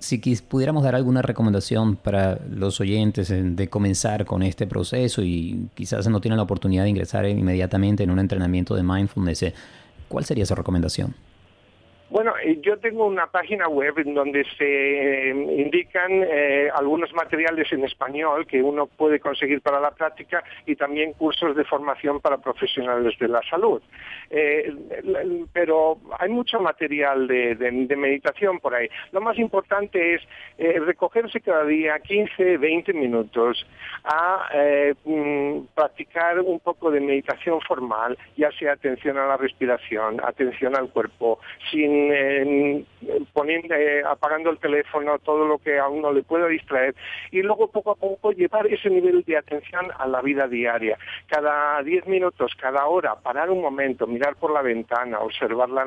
si 0.00 0.18
pudiéramos 0.48 0.82
dar 0.82 0.94
alguna 0.94 1.22
recomendación 1.22 1.96
para 1.96 2.38
los 2.50 2.80
oyentes 2.80 3.32
de 3.32 3.68
comenzar 3.68 4.24
con 4.24 4.42
este 4.42 4.66
proceso 4.66 5.22
y 5.22 5.68
quizás 5.74 6.08
no 6.08 6.20
tienen 6.20 6.36
la 6.36 6.44
oportunidad 6.44 6.84
de 6.84 6.90
ingresar 6.90 7.26
inmediatamente 7.26 8.02
en 8.02 8.10
un 8.10 8.18
entrenamiento 8.18 8.74
de 8.74 8.82
mindfulness, 8.82 9.52
¿cuál 10.08 10.24
sería 10.24 10.44
esa 10.44 10.54
recomendación? 10.54 11.14
Bueno, 12.08 12.34
eh, 12.40 12.58
yo 12.62 12.78
tengo 12.78 13.04
una 13.04 13.26
página 13.26 13.68
web 13.68 13.98
en 13.98 14.14
donde 14.14 14.44
se 14.56 15.28
eh, 15.28 15.30
indican 15.30 16.12
eh, 16.12 16.70
algunos 16.72 17.12
materiales 17.12 17.72
en 17.72 17.84
español 17.84 18.46
que 18.46 18.62
uno 18.62 18.86
puede 18.86 19.18
conseguir 19.18 19.60
para 19.60 19.80
la 19.80 19.90
práctica 19.90 20.44
y 20.66 20.76
también 20.76 21.14
cursos 21.14 21.56
de 21.56 21.64
formación 21.64 22.20
para 22.20 22.38
profesionales 22.38 23.18
de 23.18 23.28
la 23.28 23.40
salud. 23.50 23.82
pero 25.52 25.98
hay 26.18 26.28
mucho 26.28 26.60
material 26.60 27.26
de, 27.26 27.96
meditación 27.96 28.60
por 28.60 28.74
ahí. 28.74 28.88
Lo 29.10 29.20
más 29.20 29.38
importante 29.38 30.14
es 30.14 30.22
recogerse 30.58 31.40
cada 31.40 31.64
día 31.64 31.98
15, 31.98 32.58
20 32.58 32.92
minutos 32.92 33.66
a 34.04 34.48
mm, 35.04 35.66
practicar 35.74 36.40
un 36.40 36.60
poco 36.60 36.90
de 36.90 37.00
meditación 37.00 37.60
formal, 37.62 38.16
ya 38.36 38.50
sea 38.52 38.72
atención 38.72 39.18
a 39.18 39.26
la 39.26 39.36
respiración, 39.36 40.20
atención 40.22 40.76
al 40.76 40.90
cuerpo, 40.90 41.40
sin 41.70 41.95
poniendo, 43.32 43.74
eh, 43.74 44.02
apagando 44.04 44.50
el 44.50 44.58
teléfono, 44.58 45.18
todo 45.18 45.46
lo 45.46 45.58
que 45.58 45.78
a 45.78 45.88
uno 45.88 46.12
le 46.12 46.22
pueda 46.22 46.46
distraer, 46.48 46.94
y 47.30 47.42
luego 47.42 47.70
poco 47.70 47.92
a 47.92 47.94
poco 47.94 48.32
llevar 48.32 48.66
ese 48.66 48.90
nivel 48.90 49.22
de 49.24 49.36
atención 49.36 49.88
a 49.98 50.06
la 50.06 50.20
vida 50.22 50.48
diaria. 50.48 50.98
Cada 51.26 51.82
10 51.82 52.06
minutos, 52.06 52.52
cada 52.60 52.86
hora, 52.86 53.14
parar 53.16 53.50
un 53.50 53.60
momento, 53.60 54.06
mirar 54.06 54.36
por 54.36 54.52
la 54.52 54.62
ventana, 54.62 55.20
observar 55.20 55.68
la, 55.68 55.84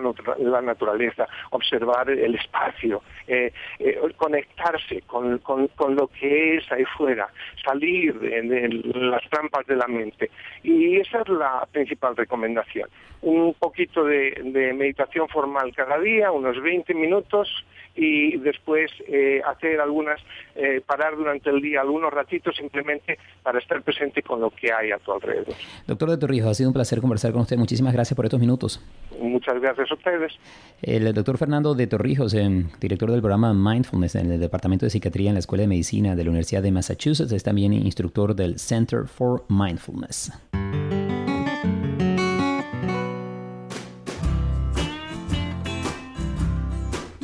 naturaleza, 0.62 1.28
observar 1.52 2.10
el 2.10 2.36
espacio, 2.36 3.02
eh, 3.28 3.52
eh, 3.80 4.00
conectarse 4.18 5.02
con, 5.08 5.42
lo 5.90 6.08
que 6.08 6.58
es 6.58 6.72
ahí 6.72 6.86
fuera, 6.98 7.30
salir 7.64 8.20
de 8.20 8.70
las 8.96 9.28
trampas 9.30 9.66
de 9.68 9.76
la 9.76 9.88
mente. 9.88 10.30
Y 10.64 10.98
esa 10.98 11.22
es 11.22 11.30
la 11.30 11.68
principal 11.72 12.16
recomendación. 12.16 12.90
Un 13.22 13.54
poquito 13.54 14.04
de 14.06 14.74
meditación 14.74 15.28
formal 15.28 15.74
cada 15.76 15.98
día, 16.00 16.32
unos 16.32 16.62
20 16.62 16.94
minutos, 16.94 17.48
y 17.96 18.38
después 18.38 18.92
eh, 19.08 19.42
hacer 19.46 19.80
algunas, 19.82 20.20
eh, 20.56 20.82
parar 20.86 21.18
durante 21.18 21.50
el 21.50 21.62
día 21.62 21.82
algunos 21.82 22.14
ratitos 22.14 22.56
simplemente 22.56 23.18
para 23.44 23.60
estar 23.60 23.82
presente 23.82 24.22
con 24.22 24.40
lo 24.40 24.52
que 24.52 24.72
hay 24.72 24.92
a 24.92 24.98
tu 25.00 25.12
alrededor. 25.12 25.56
Doctor 25.86 26.12
de 26.12 26.18
Torrijos, 26.18 26.50
ha 26.50 26.54
sido 26.54 26.70
un 26.70 26.74
placer 26.74 27.02
conversar 27.02 27.32
con 27.34 27.42
usted. 27.42 27.58
Muchísimas 27.58 27.94
gracias 27.94 28.16
por 28.16 28.26
estos 28.26 28.40
minutos. 28.40 28.82
Muchas 29.20 29.60
gracias 29.60 29.92
a 29.92 29.94
ustedes. 29.94 30.34
El 30.82 31.14
doctor 31.14 31.38
Fernando 31.38 31.76
de 31.76 31.88
Torrijos, 31.88 32.36
director 32.80 33.12
del 33.12 33.22
programa 33.22 33.54
Mindfulness 33.54 34.16
en 34.16 34.32
el 34.32 34.40
Departamento 34.40 34.86
de 34.86 34.92
Psiquiatría 34.92 35.30
en 35.30 35.36
la 35.36 35.40
Escuela 35.40 35.64
de 35.64 35.68
Medicina 35.68 36.16
de 36.16 36.24
la 36.24 36.30
Universidad 36.30 36.64
de 36.64 36.72
Massachusetts, 36.72 37.32
es 37.32 37.44
también 37.44 37.74
instructor 37.74 38.34
del 38.34 38.60
Center 38.60 39.08
for 39.08 39.44
Mindfulness. 39.50 40.32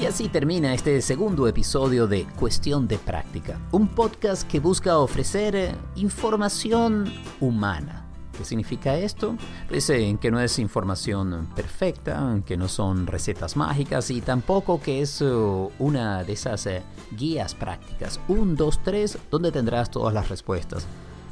Y 0.06 0.08
así 0.08 0.30
termina 0.30 0.72
este 0.72 1.02
segundo 1.02 1.48
episodio 1.48 2.06
de 2.06 2.28
Cuestión 2.38 2.88
de 2.88 3.00
Práctica, 3.00 3.60
un 3.72 3.88
podcast 3.88 4.48
que 4.48 4.60
busca 4.60 5.00
ofrecer 5.00 5.56
eh, 5.56 5.76
información 5.96 7.12
humana. 7.40 8.06
¿Qué 8.38 8.46
significa 8.46 8.96
esto? 8.96 9.36
Pues 9.68 9.90
eh, 9.90 10.16
que 10.22 10.30
no 10.30 10.40
es 10.40 10.60
información 10.60 11.50
perfecta, 11.56 12.40
que 12.46 12.56
no 12.56 12.68
son 12.68 13.08
recetas 13.08 13.58
mágicas 13.58 14.12
y 14.12 14.22
tampoco 14.22 14.80
que 14.80 15.02
es 15.02 15.22
eh, 15.22 15.26
una 15.80 16.24
de 16.24 16.34
esas 16.34 16.70
guías 17.18 17.56
prácticas, 17.56 18.20
un, 18.28 18.56
dos, 18.56 18.84
tres, 18.84 19.18
donde 19.32 19.52
tendrás 19.52 19.90
todas 19.90 20.14
las 20.14 20.30
respuestas. 20.30 20.86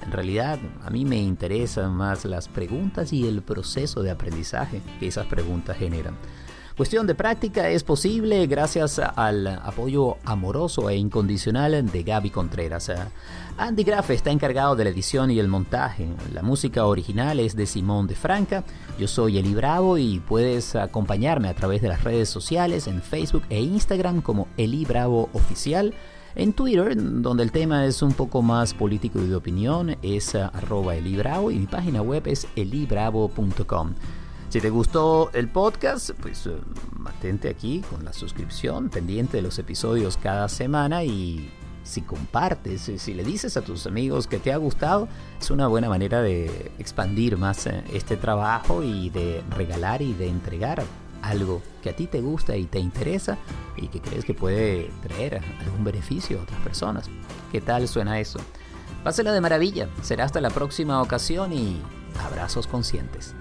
En 0.04 0.12
realidad, 0.12 0.58
a 0.84 0.90
mí 0.90 1.06
me 1.06 1.18
interesan 1.18 1.94
más 1.94 2.26
las 2.26 2.48
preguntas 2.48 3.14
y 3.14 3.28
el 3.28 3.44
proceso 3.44 4.02
de 4.02 4.10
aprendizaje 4.10 4.82
que 5.00 5.10
esas 5.10 5.28
preguntas 5.28 5.78
generan. 5.78 6.18
Cuestión 6.76 7.06
de 7.06 7.14
práctica 7.14 7.70
es 7.70 7.84
posible 7.84 8.48
gracias 8.48 8.98
al 8.98 9.46
apoyo 9.46 10.18
amoroso 10.26 10.90
e 10.90 10.96
incondicional 10.96 11.86
de 11.92 12.02
Gaby 12.02 12.32
Contreras. 12.32 12.92
Andy 13.58 13.84
Graff 13.84 14.10
está 14.10 14.32
encargado 14.32 14.76
de 14.76 14.86
la 14.86 14.90
edición 14.90 15.30
y 15.30 15.40
el 15.40 15.48
montaje. 15.48 16.08
La 16.34 16.42
música 16.42 16.88
original 16.88 17.40
es 17.40 17.56
de 17.56 17.68
Simón 17.68 18.08
de 18.08 18.16
Franca. 18.16 18.64
Yo 18.98 19.08
soy 19.08 19.38
Eli 19.38 19.54
Bravo 19.54 20.00
y 20.00 20.20
puedes 20.20 20.76
acompañarme 20.76 21.48
a 21.48 21.54
través 21.54 21.84
de 21.84 21.90
las 21.90 22.04
redes 22.04 22.30
sociales 22.30 22.88
en 22.88 23.04
Facebook 23.04 23.44
e 23.52 23.62
Instagram 23.62 24.24
como 24.24 24.48
Eli 24.58 24.84
Bravo 24.84 25.30
Oficial. 25.34 25.94
En 26.34 26.54
Twitter, 26.54 26.96
donde 26.98 27.44
el 27.44 27.52
tema 27.52 27.86
es 27.86 28.02
un 28.02 28.14
poco 28.14 28.42
más 28.42 28.74
político 28.74 29.20
y 29.20 29.28
de 29.28 29.36
opinión, 29.36 29.96
es 30.02 30.34
arroba 30.34 30.96
Eli 30.96 31.16
Bravo 31.18 31.52
y 31.52 31.60
mi 31.60 31.68
página 31.68 32.02
web 32.02 32.24
es 32.26 32.48
elibravo.com. 32.56 33.94
Si 34.54 34.62
te 34.62 34.70
gustó 34.70 35.32
el 35.34 35.50
podcast, 35.50 36.12
pues 36.12 36.46
eh, 36.46 36.52
mantente 36.92 37.50
aquí 37.50 37.84
con 37.90 38.06
la 38.06 38.14
suscripción, 38.14 38.90
pendiente 38.90 39.38
de 39.38 39.42
los 39.42 39.58
episodios 39.58 40.16
cada 40.16 40.48
semana 40.48 41.04
y 41.04 41.52
si 41.82 42.04
compartes, 42.04 42.92
si 42.98 43.16
le 43.16 43.24
dices 43.24 43.58
a 43.58 43.64
tus 43.64 43.88
amigos 43.88 44.28
que 44.28 44.38
te 44.38 44.54
ha 44.54 44.58
gustado, 44.58 45.08
es 45.42 45.50
una 45.50 45.66
buena 45.66 45.90
manera 45.90 46.22
de 46.22 46.72
expandir 46.78 47.36
más 47.36 47.66
eh, 47.66 47.84
este 47.94 48.16
trabajo 48.16 48.84
y 48.84 49.10
de 49.10 49.42
regalar 49.58 50.04
y 50.04 50.14
de 50.14 50.28
entregar 50.28 50.84
algo 51.24 51.64
que 51.82 51.90
a 51.90 51.96
ti 51.96 52.06
te 52.06 52.22
gusta 52.22 52.56
y 52.56 52.66
te 52.66 52.78
interesa 52.78 53.40
y 53.76 53.88
que 53.88 54.02
crees 54.02 54.24
que 54.24 54.36
puede 54.36 54.92
traer 55.02 55.42
algún 55.62 55.84
beneficio 55.84 56.38
a 56.38 56.44
otras 56.44 56.62
personas. 56.62 57.10
¿Qué 57.52 57.60
tal 57.60 57.88
suena 57.88 58.20
eso? 58.20 58.38
Pásela 59.04 59.32
de 59.32 59.42
maravilla. 59.42 59.90
Será 60.04 60.26
hasta 60.26 60.42
la 60.42 60.52
próxima 60.52 61.02
ocasión 61.02 61.54
y 61.54 61.82
abrazos 62.24 62.68
conscientes. 62.68 63.34